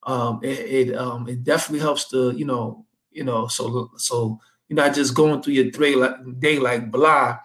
um, 0.04 0.40
it 0.44 0.60
it, 0.90 0.96
um, 0.96 1.28
it 1.28 1.44
definitely 1.44 1.80
helps 1.80 2.10
to 2.10 2.32
you 2.32 2.46
know 2.46 2.86
you 3.12 3.24
know 3.24 3.48
so 3.48 3.92
so 3.98 4.40
you're 4.68 4.76
not 4.78 4.96
just 4.96 5.14
going 5.16 5.42
through 5.42 5.54
your 5.54 5.72
day 5.72 5.96
like, 5.96 6.16
day 6.40 6.60
like 6.60 6.92
blah, 6.92 7.40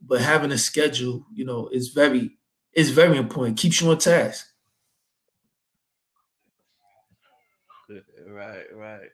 but 0.00 0.20
having 0.20 0.52
a 0.52 0.58
schedule 0.58 1.26
you 1.32 1.44
know 1.44 1.68
is 1.68 1.88
very 1.88 2.38
is 2.72 2.90
very 2.90 3.16
important. 3.16 3.58
Keeps 3.58 3.80
you 3.80 3.90
on 3.90 3.98
task. 3.98 4.48
Right, 8.26 8.66
right, 8.74 9.10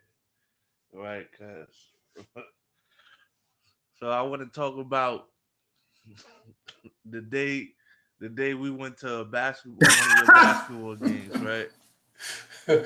right. 0.92 1.28
Cause 1.32 1.92
so 3.94 4.10
I 4.10 4.22
want 4.22 4.42
to 4.42 4.48
talk 4.48 4.78
about 4.78 5.28
the 7.04 7.20
day 7.22 7.70
the 8.20 8.28
day 8.28 8.54
we 8.54 8.70
went 8.70 8.98
to 8.98 9.16
a 9.20 9.24
basketball 9.24 9.94
one 9.94 10.18
of 10.18 10.34
basketball 10.34 10.96
games, 10.96 11.40
right? 11.40 11.68
And, 12.68 12.84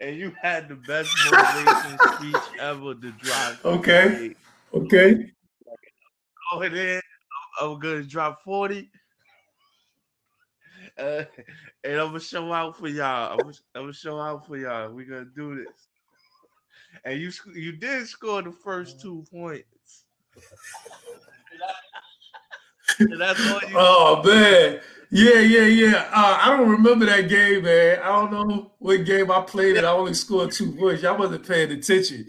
and 0.00 0.16
you 0.16 0.32
had 0.42 0.68
the 0.68 0.74
best 0.74 1.10
motivation 1.30 1.98
speech 2.16 2.42
ever 2.60 2.94
to 2.94 3.12
drop. 3.12 3.56
Okay. 3.64 4.34
Okay. 4.74 5.30
Go 6.52 6.62
ahead. 6.62 7.00
I'm 7.60 7.78
gonna 7.78 8.02
drop 8.02 8.42
40. 8.42 8.90
Uh, 10.98 11.24
and 11.84 12.00
I'm 12.00 12.08
gonna 12.08 12.20
show 12.20 12.52
out 12.52 12.76
for 12.76 12.88
y'all. 12.88 13.32
I'm 13.32 13.38
gonna, 13.38 13.54
I'm 13.74 13.82
gonna 13.82 13.92
show 13.92 14.18
out 14.18 14.46
for 14.46 14.56
y'all. 14.56 14.92
We're 14.92 15.06
gonna 15.06 15.26
do 15.36 15.56
this. 15.56 15.88
And 17.04 17.20
you 17.20 17.30
you 17.54 17.72
did 17.72 18.08
score 18.08 18.42
the 18.42 18.52
first 18.52 19.00
two 19.00 19.24
points. 19.30 20.04
that's 23.18 23.50
all 23.50 23.60
you 23.68 23.76
oh 23.76 24.22
man. 24.24 24.80
Yeah, 25.10 25.40
yeah, 25.40 25.64
yeah. 25.64 26.08
Uh, 26.12 26.38
I 26.42 26.56
don't 26.56 26.68
remember 26.68 27.06
that 27.06 27.28
game, 27.28 27.62
man. 27.62 27.98
I 28.00 28.08
don't 28.08 28.30
know 28.30 28.72
what 28.78 29.04
game 29.06 29.30
I 29.30 29.40
played 29.40 29.76
it. 29.76 29.84
I 29.84 29.90
only 29.90 30.12
scored 30.14 30.52
two 30.52 30.72
points. 30.72 31.02
Y'all 31.02 31.18
wasn't 31.18 31.46
paying 31.48 31.70
attention. 31.70 32.26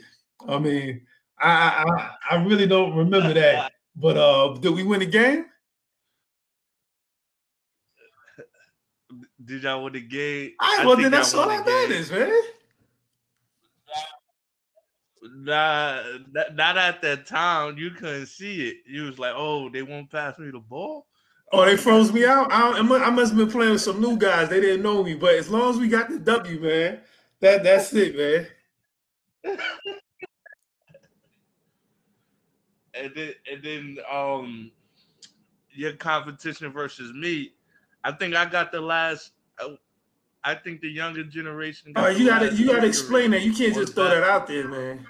I 0.47 0.59
mean, 0.59 1.01
I, 1.41 1.83
I 1.85 2.35
I 2.35 2.43
really 2.43 2.67
don't 2.67 2.95
remember 2.95 3.33
that. 3.33 3.73
But 3.95 4.15
uh, 4.15 4.57
did 4.59 4.73
we 4.73 4.83
win 4.83 5.01
the 5.01 5.05
game? 5.05 5.45
Did 9.43 9.63
y'all 9.63 9.83
win 9.83 9.93
the 9.93 10.01
game? 10.01 10.53
I, 10.61 10.85
well, 10.85 10.95
then 10.95 11.11
that's 11.11 11.33
all 11.33 11.49
that 11.49 11.65
matters, 11.65 12.11
man. 12.11 12.31
Nah, 15.35 16.01
not 16.53 16.77
at 16.77 17.01
that 17.01 17.25
time. 17.25 17.77
You 17.77 17.91
couldn't 17.91 18.27
see 18.27 18.69
it. 18.69 18.77
You 18.87 19.03
was 19.03 19.19
like, 19.19 19.33
"Oh, 19.35 19.69
they 19.69 19.81
won't 19.81 20.09
pass 20.09 20.39
me 20.39 20.49
the 20.49 20.59
ball." 20.59 21.08
Oh, 21.51 21.65
they 21.65 21.77
froze 21.77 22.13
me 22.13 22.25
out. 22.25 22.51
I, 22.51 22.77
I 22.77 22.81
must 22.81 23.31
have 23.31 23.37
been 23.37 23.49
playing 23.49 23.71
with 23.71 23.81
some 23.81 23.99
new 23.99 24.17
guys. 24.17 24.49
They 24.49 24.61
didn't 24.61 24.83
know 24.83 25.03
me, 25.03 25.15
but 25.15 25.33
as 25.35 25.49
long 25.49 25.71
as 25.71 25.77
we 25.77 25.87
got 25.87 26.09
the 26.09 26.19
W, 26.19 26.59
man, 26.59 26.99
that 27.39 27.63
that's 27.63 27.91
it, 27.93 28.15
man. 28.15 28.47
and 32.93 33.11
then 33.15 33.33
and 33.51 33.63
then 33.63 33.97
um 34.11 34.71
your 35.71 35.93
competition 35.93 36.71
versus 36.71 37.11
me, 37.13 37.53
I 38.03 38.11
think 38.11 38.35
I 38.35 38.45
got 38.45 38.71
the 38.71 38.81
last. 38.81 39.31
Uh, 39.59 39.75
I 40.43 40.55
think 40.55 40.81
the 40.81 40.89
younger 40.89 41.23
generation. 41.23 41.93
oh, 41.95 42.07
you 42.07 42.27
gotta 42.27 42.53
you 42.53 42.67
gotta 42.67 42.87
explain 42.87 43.31
that. 43.31 43.41
You 43.41 43.53
can't 43.53 43.73
just 43.73 43.93
throw 43.93 44.05
that 44.05 44.23
out 44.23 44.47
there, 44.47 44.67
man. 44.67 45.05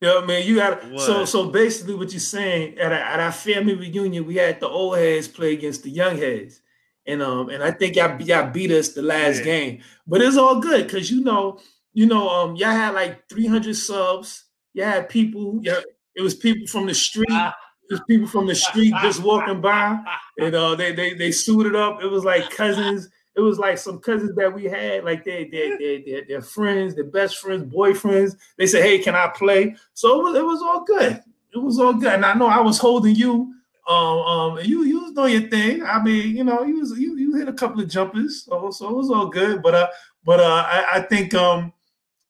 You 0.00 0.08
know 0.08 0.24
mean? 0.24 0.46
You 0.46 0.56
got 0.56 0.82
so 1.00 1.24
so 1.24 1.50
basically 1.50 1.94
what 1.94 2.12
you're 2.12 2.20
saying 2.20 2.78
at, 2.78 2.92
a, 2.92 3.00
at 3.00 3.18
our 3.18 3.32
family 3.32 3.74
reunion, 3.74 4.26
we 4.26 4.36
had 4.36 4.60
the 4.60 4.68
old 4.68 4.96
heads 4.96 5.26
play 5.26 5.54
against 5.54 5.82
the 5.82 5.90
young 5.90 6.16
heads. 6.16 6.60
And 7.06 7.22
um 7.22 7.48
and 7.48 7.62
I 7.62 7.72
think 7.72 7.96
y'all, 7.96 8.20
y'all 8.22 8.50
beat 8.50 8.70
us 8.70 8.90
the 8.90 9.02
last 9.02 9.38
yeah. 9.38 9.44
game. 9.44 9.80
But 10.06 10.22
it's 10.22 10.36
all 10.36 10.60
good 10.60 10.86
because 10.86 11.10
you 11.10 11.22
know, 11.22 11.58
you 11.94 12.06
know, 12.06 12.28
um, 12.28 12.54
y'all 12.54 12.70
had 12.70 12.94
like 12.94 13.28
300 13.28 13.74
subs. 13.74 14.44
y'all 14.72 14.86
had 14.86 15.08
people, 15.08 15.58
yeah, 15.62 15.80
it 16.14 16.22
was 16.22 16.34
people 16.34 16.68
from 16.68 16.86
the 16.86 16.94
street. 16.94 17.26
It 17.30 17.92
was 17.94 18.02
people 18.08 18.28
from 18.28 18.46
the 18.46 18.54
street 18.54 18.94
just 19.02 19.22
walking 19.22 19.60
by. 19.60 19.98
And 20.40 20.54
uh 20.54 20.76
they 20.76 20.92
they 20.92 21.14
they 21.14 21.32
suited 21.32 21.74
up. 21.74 22.00
It 22.00 22.06
was 22.06 22.24
like 22.24 22.50
cousins 22.50 23.08
it 23.38 23.42
was 23.42 23.56
like 23.56 23.78
some 23.78 24.00
cousins 24.00 24.34
that 24.34 24.52
we 24.52 24.64
had, 24.64 25.04
like 25.04 25.22
they 25.22 25.44
they 25.44 25.76
they 25.78 26.02
they 26.04 26.24
their 26.26 26.42
friends, 26.42 26.96
their 26.96 27.04
best 27.04 27.38
friends, 27.38 27.72
boyfriends. 27.72 28.36
They 28.56 28.66
said, 28.66 28.82
"Hey, 28.82 28.98
can 28.98 29.14
I 29.14 29.28
play?" 29.28 29.76
So 29.94 30.18
it 30.18 30.24
was, 30.24 30.36
it 30.36 30.44
was 30.44 30.60
all 30.60 30.82
good. 30.82 31.22
It 31.54 31.58
was 31.58 31.78
all 31.78 31.92
good, 31.92 32.12
and 32.14 32.26
I 32.26 32.34
know 32.34 32.48
I 32.48 32.60
was 32.60 32.78
holding 32.78 33.14
you. 33.14 33.54
Um, 33.88 33.96
um, 33.96 34.58
you 34.64 34.82
you 34.82 35.02
was 35.02 35.12
doing 35.12 35.40
your 35.40 35.48
thing. 35.48 35.84
I 35.84 36.02
mean, 36.02 36.36
you 36.36 36.42
know, 36.42 36.64
you 36.64 36.80
was 36.80 36.98
you 36.98 37.16
you 37.16 37.36
hit 37.36 37.48
a 37.48 37.52
couple 37.52 37.80
of 37.80 37.88
jumpers, 37.88 38.42
so 38.42 38.72
so 38.72 38.88
it 38.88 38.96
was 38.96 39.08
all 39.08 39.28
good. 39.28 39.62
But 39.62 39.74
uh, 39.76 39.88
but 40.24 40.40
uh, 40.40 40.64
I, 40.66 40.86
I 40.94 41.00
think 41.02 41.32
um, 41.34 41.72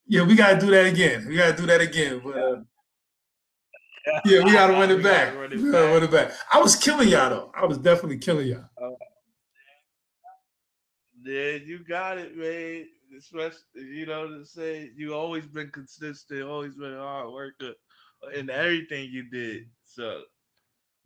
yeah, 0.07 0.25
we 0.25 0.35
gotta 0.35 0.61
do 0.61 0.71
that 0.73 0.85
again. 0.85 1.27
We 1.27 1.37
gotta 1.37 1.57
do 1.57 1.65
that 1.67 1.81
again. 1.81 2.21
But 2.23 2.37
uh, 2.37 2.57
yeah, 4.27 4.45
we 4.45 4.53
gotta 4.53 4.75
run 4.75 4.91
it 4.91 5.03
back. 5.03 5.35
Run 5.35 5.55
it 5.55 5.73
back. 5.73 5.73
run 5.73 6.03
it 6.03 6.11
back. 6.11 6.33
I 6.53 6.61
was 6.61 6.77
killing 6.77 7.09
y'all 7.09 7.31
though. 7.31 7.51
I 7.55 7.65
was 7.65 7.79
definitely 7.79 8.19
killing 8.19 8.49
y'all. 8.49 8.99
Yeah, 11.29 11.59
you 11.63 11.81
got 11.87 12.17
it, 12.17 12.35
man. 12.39 12.87
Especially, 13.17 13.61
you 13.75 14.07
know, 14.07 14.29
to 14.29 14.47
say 14.47 14.91
you 14.97 15.15
always 15.15 15.47
been 15.47 15.69
consistent, 15.69 16.43
always 16.43 16.75
been 16.75 16.95
a 16.95 17.01
hard 17.01 17.31
worker 17.31 17.75
in 18.35 18.49
everything 18.49 19.11
you 19.11 19.25
did. 19.25 19.67
So, 19.85 20.23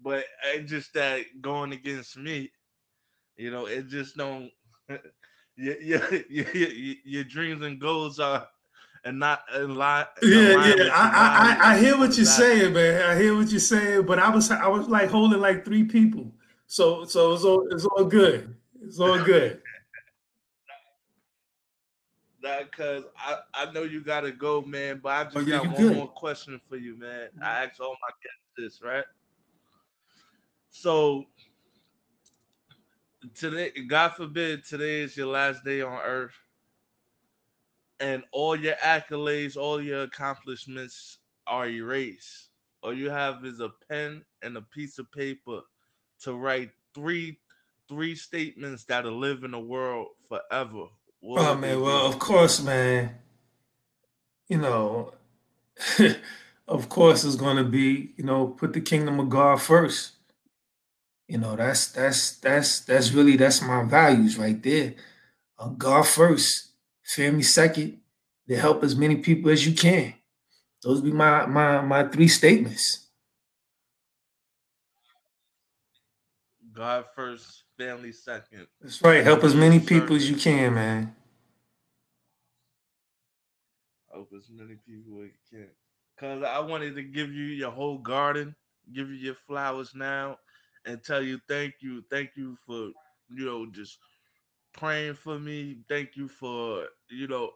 but 0.01 0.25
it's 0.55 0.71
just 0.71 0.95
that 0.95 1.23
going 1.41 1.73
against 1.73 2.17
me, 2.17 2.53
you 3.37 3.51
know, 3.51 3.67
it 3.67 3.89
just 3.89 4.17
don't. 4.17 4.51
your, 5.57 5.81
your, 5.81 6.03
your, 6.29 6.47
your 7.05 7.25
dreams 7.25 7.63
and 7.63 7.81
goals 7.81 8.21
are 8.21 8.47
and 9.05 9.19
not 9.19 9.43
in 9.57 9.75
line. 9.75 10.07
Yeah, 10.23 10.75
yeah. 10.77 10.91
I, 10.93 11.59
I, 11.61 11.73
I 11.73 11.79
hear 11.79 11.99
what 11.99 12.17
you're 12.17 12.27
saying, 12.27 12.75
man. 12.75 13.03
I 13.03 13.21
hear 13.21 13.37
what 13.37 13.51
you're 13.51 13.59
saying, 13.59 14.07
but 14.07 14.21
I 14.21 14.31
was 14.31 14.53
I 14.53 14.69
was 14.69 14.87
like 14.87 15.11
holding 15.11 15.41
like 15.41 15.65
three 15.65 15.83
people, 15.83 16.31
so 16.69 17.05
so 17.07 17.33
it's 17.33 17.43
all 17.43 17.67
it's 17.73 17.87
all 17.87 18.05
good. 18.05 18.55
It's 18.81 19.01
all 19.01 19.19
good 19.25 19.62
that 22.43 22.71
because 22.71 23.05
I, 23.17 23.39
I 23.55 23.73
know 23.73 23.83
you 23.83 24.01
gotta 24.03 24.33
go, 24.33 24.63
man. 24.63 25.01
But 25.03 25.09
I 25.11 25.21
oh, 25.21 25.25
just 25.25 25.37
oh, 25.37 25.41
yeah, 25.41 25.57
got 25.59 25.67
one 25.67 25.77
good. 25.77 25.97
more 25.97 26.09
question 26.09 26.61
for 26.69 26.77
you, 26.77 26.99
man. 26.99 27.29
I 27.41 27.45
mm-hmm. 27.45 27.45
asked 27.45 27.81
all 27.81 27.97
my 28.01 28.11
guests 28.23 28.53
this, 28.57 28.83
right? 28.83 29.05
So 30.71 31.27
today, 33.35 33.73
God 33.89 34.11
forbid, 34.11 34.65
today 34.65 35.01
is 35.01 35.17
your 35.17 35.29
last 35.29 35.65
day 35.65 35.83
on 35.83 36.01
earth, 36.05 36.35
and 38.01 38.25
all 38.33 38.57
your 38.57 38.75
accolades, 38.77 39.57
all 39.57 39.81
your 39.81 40.03
accomplishments 40.03 41.19
are 41.47 41.69
erased. 41.69 42.49
All 42.83 42.93
you 42.93 43.11
have 43.11 43.45
is 43.45 43.61
a 43.61 43.71
pen 43.89 44.25
and 44.43 44.57
a 44.57 44.63
piece 44.63 44.99
of 44.99 45.11
paper 45.13 45.61
to 46.23 46.35
write 46.35 46.71
three 46.95 47.39
three 47.89 48.15
statements 48.15 48.85
that'll 48.85 49.19
live 49.19 49.45
in 49.45 49.51
the 49.51 49.61
world 49.61 50.09
forever 50.29 50.87
oh 51.25 51.55
man, 51.57 51.81
well, 51.81 52.07
of 52.07 52.19
course, 52.19 52.63
man. 52.63 53.17
You 54.49 54.59
know, 54.59 55.15
of 56.69 56.89
course, 56.89 57.25
it's 57.25 57.37
going 57.37 57.57
to 57.57 57.65
be 57.65 58.13
you 58.17 58.25
know 58.25 58.49
put 58.49 58.73
the 58.73 58.81
kingdom 58.81 59.21
of 59.21 59.31
God 59.31 59.61
first. 59.61 60.13
You 61.29 61.39
know, 61.39 61.57
that's 61.57 61.89
that's 61.93 62.37
that's 62.39 62.81
that's 62.81 63.13
really 63.13 63.37
that's 63.37 63.63
my 63.63 63.85
values 63.85 64.37
right 64.37 64.61
there. 64.63 64.95
Uh, 65.59 65.69
God 65.69 66.07
first, 66.07 66.73
family 67.05 67.43
second, 67.43 68.01
to 68.49 68.57
help 68.57 68.83
as 68.83 68.97
many 68.97 69.17
people 69.17 69.51
as 69.51 69.67
you 69.67 69.73
can. 69.73 70.15
Those 70.83 71.01
be 71.01 71.13
my 71.13 71.47
my 71.47 71.81
my 71.81 72.09
three 72.09 72.29
statements. 72.29 73.09
God 76.73 77.05
first, 77.15 77.62
family 77.79 78.13
second. 78.13 78.67
That's 78.81 79.03
right. 79.03 79.23
Help 79.25 79.45
as 79.45 79.55
many 79.55 79.81
people 79.81 80.17
as 80.17 80.29
you 80.29 80.37
can, 80.37 80.75
man. 80.75 81.15
Help 84.13 84.33
as 84.37 84.49
many 84.51 84.77
people 84.87 85.23
as 85.23 85.31
you 85.31 85.59
can. 85.59 85.69
Cause 86.19 86.43
I 86.45 86.61
wanted 86.61 86.95
to 86.97 87.03
give 87.03 87.33
you 87.33 87.47
your 87.47 87.71
whole 87.71 87.99
garden, 87.99 88.55
give 88.93 89.09
you 89.09 89.17
your 89.17 89.35
flowers 89.35 89.95
now, 89.95 90.39
and 90.85 91.03
tell 91.03 91.23
you 91.23 91.41
thank 91.49 91.75
you, 91.81 92.05
thank 92.11 92.31
you 92.37 92.57
for 92.67 92.91
you 93.31 93.45
know 93.47 93.67
just 93.71 93.99
praying 94.73 95.15
for 95.15 95.39
me. 95.39 95.79
Thank 95.89 96.17
you 96.17 96.29
for 96.29 96.87
you 97.11 97.27
know 97.29 97.51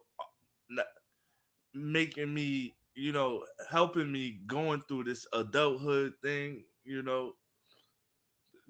making 1.74 2.32
me 2.32 2.74
you 2.94 3.12
know 3.12 3.44
helping 3.70 4.10
me 4.10 4.40
going 4.46 4.82
through 4.88 5.04
this 5.04 5.26
adulthood 5.32 6.14
thing. 6.22 6.64
You 6.84 7.02
know, 7.02 7.32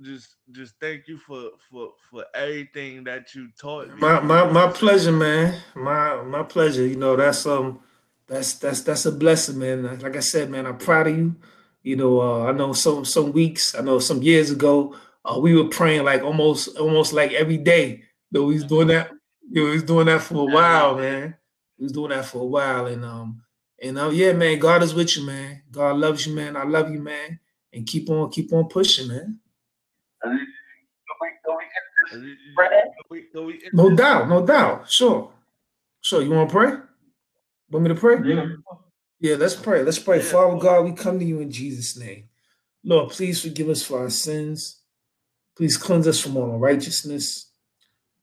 just 0.03 0.37
just 0.53 0.75
thank 0.81 1.09
you 1.09 1.19
for 1.19 1.51
for 1.71 1.91
for 2.11 2.25
everything 2.35 3.05
that 3.05 3.35
you 3.35 3.49
taught 3.59 3.89
me. 3.89 4.01
My 4.01 4.21
my 4.21 4.51
my 4.51 4.69
pleasure, 4.69 5.13
man. 5.13 5.61
My 5.75 6.23
my 6.23 6.43
pleasure. 6.43 6.87
You 6.87 6.97
know, 6.97 7.17
that's 7.17 7.47
um 7.47 7.81
that's 8.27 8.55
that's 8.55 8.83
that's 8.83 9.07
a 9.07 9.13
blessing, 9.13 9.59
man. 9.59 9.99
Like 10.01 10.17
I 10.17 10.21
said, 10.21 10.51
man, 10.51 10.67
I'm 10.67 10.79
proud 10.79 11.09
of 11.09 11.17
you. 11.17 11.37
You 11.83 11.97
know, 11.97 12.21
uh, 12.21 12.47
I 12.47 12.53
know 12.53 12.73
some 12.73 13.05
some 13.05 13.33
weeks, 13.33 13.75
I 13.75 13.81
know 13.81 13.99
some 13.99 14.23
years 14.23 14.51
ago, 14.51 14.97
uh, 15.25 15.39
we 15.39 15.55
were 15.55 15.69
praying 15.69 16.05
like 16.05 16.23
almost 16.23 16.77
almost 16.79 17.13
like 17.13 17.33
every 17.33 17.59
day. 17.59 18.03
Though 18.33 18.47
we 18.47 18.55
was 18.55 18.65
doing 18.65 18.89
that, 18.89 19.13
you 19.49 19.63
know, 19.63 19.69
he 19.69 19.75
was 19.75 19.85
doing 19.85 20.07
that 20.07 20.23
for 20.23 20.49
a 20.49 20.53
while, 20.53 20.97
man. 20.97 21.37
He 21.79 21.85
was 21.85 21.93
doing 21.93 22.11
that 22.11 22.25
for 22.25 22.43
a 22.43 22.47
while, 22.47 22.87
and 22.87 23.05
um, 23.05 23.43
and 23.81 23.99
uh, 23.99 24.11
yeah, 24.11 24.33
man, 24.33 24.59
God 24.59 24.83
is 24.83 24.95
with 24.95 25.17
you, 25.17 25.25
man. 25.25 25.63
God 25.71 25.97
loves 25.97 26.27
you, 26.27 26.35
man. 26.35 26.57
I 26.57 26.65
love 26.65 26.91
you, 26.91 27.01
man. 27.01 27.39
And 27.73 27.87
keep 27.87 28.09
on, 28.11 28.31
keep 28.31 28.53
on 28.53 28.69
pushing, 28.69 29.09
man. 29.09 29.39
No 33.73 33.95
doubt, 33.95 34.29
no 34.29 34.45
doubt. 34.47 34.91
Sure. 34.91 35.31
Sure. 36.01 36.23
You 36.23 36.31
want 36.31 36.51
to 36.51 36.55
pray? 36.55 36.73
Want 37.71 37.83
me 37.83 37.89
to 37.89 37.95
pray? 37.95 38.17
Yeah. 38.25 38.47
Yeah, 39.19 39.37
let's 39.37 39.55
pray. 39.55 39.83
Let's 39.83 39.99
pray. 39.99 40.21
Father 40.21 40.57
God, 40.59 40.85
we 40.85 40.93
come 40.93 41.19
to 41.19 41.25
you 41.25 41.41
in 41.41 41.51
Jesus' 41.51 41.99
name. 41.99 42.29
Lord, 42.85 43.11
please 43.11 43.43
forgive 43.43 43.69
us 43.69 43.83
for 43.83 44.01
our 44.01 44.11
sins. 44.11 44.81
Please 45.57 45.77
cleanse 45.77 46.07
us 46.07 46.21
from 46.21 46.37
all 46.37 46.55
unrighteousness. 46.55 47.51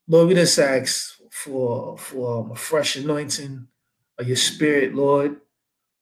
Lord, 0.07 0.27
we 0.27 0.35
just 0.35 0.57
ask 0.59 1.15
for, 1.31 1.97
for 1.97 2.41
um, 2.41 2.51
a 2.51 2.55
fresh 2.55 2.95
anointing 2.95 3.67
of 4.19 4.27
your 4.27 4.37
spirit, 4.37 4.93
Lord. 4.93 5.37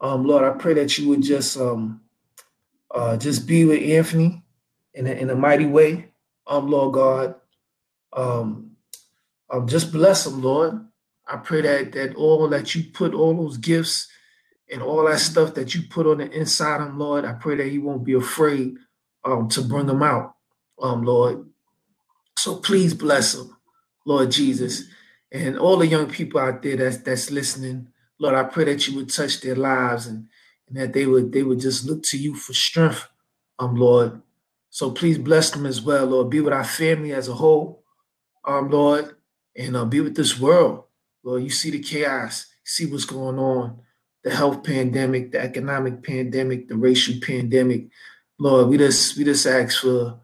Um, 0.01 0.25
Lord, 0.25 0.43
I 0.43 0.51
pray 0.57 0.73
that 0.73 0.97
you 0.97 1.07
would 1.09 1.23
just 1.23 1.57
um, 1.57 2.01
uh, 2.93 3.17
just 3.17 3.47
be 3.47 3.65
with 3.65 3.81
Anthony 3.81 4.40
in 4.93 5.07
a, 5.07 5.11
in 5.11 5.29
a 5.29 5.35
mighty 5.35 5.65
way, 5.65 6.11
um, 6.47 6.69
Lord 6.69 6.93
God. 6.93 7.35
Um, 8.13 8.71
um, 9.49 9.67
just 9.67 9.91
bless 9.91 10.25
him, 10.25 10.41
Lord. 10.41 10.85
I 11.27 11.37
pray 11.37 11.61
that 11.61 11.91
that 11.93 12.15
all 12.15 12.47
that 12.49 12.75
you 12.75 12.85
put, 12.91 13.13
all 13.13 13.35
those 13.35 13.57
gifts 13.57 14.07
and 14.71 14.81
all 14.81 15.05
that 15.07 15.19
stuff 15.19 15.53
that 15.55 15.75
you 15.75 15.83
put 15.89 16.07
on 16.07 16.17
the 16.17 16.29
inside 16.31 16.81
of 16.81 16.87
him, 16.87 16.99
Lord, 16.99 17.25
I 17.25 17.33
pray 17.33 17.55
that 17.57 17.67
he 17.67 17.77
won't 17.77 18.03
be 18.03 18.13
afraid 18.13 18.75
um, 19.23 19.47
to 19.49 19.61
bring 19.61 19.85
them 19.85 20.03
out, 20.03 20.35
um, 20.81 21.03
Lord. 21.03 21.45
So 22.37 22.57
please 22.57 22.93
bless 22.93 23.35
him, 23.35 23.55
Lord 24.05 24.31
Jesus. 24.31 24.83
And 25.31 25.57
all 25.57 25.77
the 25.77 25.87
young 25.87 26.09
people 26.09 26.39
out 26.39 26.61
there 26.61 26.75
that's 26.75 26.97
that's 26.97 27.31
listening, 27.31 27.87
Lord, 28.19 28.35
I 28.35 28.43
pray 28.43 28.65
that 28.65 28.87
you 28.87 28.95
would 28.95 29.13
touch 29.13 29.41
their 29.41 29.55
lives 29.55 30.07
and 30.07 30.27
and 30.67 30.77
that 30.77 30.93
they 30.93 31.05
would 31.05 31.31
they 31.31 31.43
would 31.43 31.59
just 31.59 31.85
look 31.85 32.03
to 32.03 32.17
you 32.17 32.35
for 32.35 32.53
strength, 32.53 33.07
um, 33.59 33.75
Lord. 33.75 34.21
So 34.71 34.89
please 34.89 35.17
bless 35.17 35.51
them 35.51 35.65
as 35.65 35.81
well, 35.81 36.07
Lord. 36.07 36.29
Be 36.29 36.39
with 36.39 36.53
our 36.53 36.63
family 36.63 37.13
as 37.13 37.27
a 37.27 37.33
whole, 37.33 37.83
um, 38.47 38.69
Lord, 38.71 39.15
and 39.55 39.75
uh, 39.75 39.85
be 39.85 39.99
with 39.99 40.15
this 40.15 40.39
world, 40.39 40.85
Lord. 41.23 41.43
You 41.43 41.49
see 41.49 41.71
the 41.71 41.79
chaos, 41.79 42.47
see 42.63 42.85
what's 42.85 43.05
going 43.05 43.37
on, 43.37 43.81
the 44.23 44.33
health 44.33 44.63
pandemic, 44.63 45.33
the 45.33 45.41
economic 45.41 46.01
pandemic, 46.01 46.69
the 46.69 46.77
racial 46.77 47.15
pandemic, 47.21 47.89
Lord. 48.39 48.69
We 48.69 48.77
just 48.77 49.17
we 49.17 49.25
just 49.25 49.45
ask 49.45 49.81
for 49.81 50.19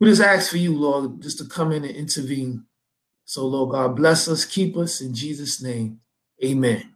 we 0.00 0.08
just 0.08 0.22
ask 0.22 0.50
for 0.50 0.56
you, 0.56 0.74
Lord, 0.74 1.20
just 1.22 1.38
to 1.38 1.44
come 1.44 1.72
in 1.72 1.84
and 1.84 1.94
intervene. 1.94 2.64
So, 3.24 3.46
Lord 3.46 3.70
God, 3.72 3.96
bless 3.96 4.28
us, 4.28 4.44
keep 4.46 4.76
us 4.78 5.00
in 5.00 5.14
Jesus' 5.14 5.62
name. 5.62 6.00
Amen. 6.42 6.92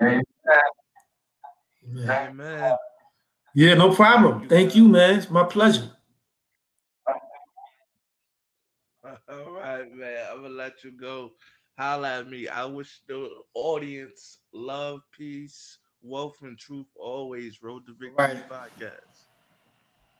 Amen. 0.00 0.22
Amen. 2.08 2.76
Yeah, 3.54 3.74
no 3.74 3.94
problem. 3.94 4.48
Thank 4.48 4.74
you, 4.74 4.88
man. 4.88 5.18
It's 5.18 5.30
my 5.30 5.44
pleasure. 5.44 5.90
All 9.04 9.52
right, 9.52 9.92
man. 9.92 10.26
I'm 10.30 10.42
gonna 10.42 10.54
let 10.54 10.82
you 10.84 10.92
go. 10.92 11.32
Holla 11.78 12.20
at 12.20 12.28
me. 12.28 12.48
I 12.48 12.64
wish 12.64 13.00
the 13.08 13.28
audience 13.54 14.38
love, 14.52 15.00
peace, 15.16 15.78
wealth, 16.02 16.36
and 16.42 16.58
truth 16.58 16.86
always. 16.96 17.62
Road 17.62 17.86
to 17.86 17.92
Victory 17.92 18.14
right. 18.18 18.48
podcast. 18.48 19.31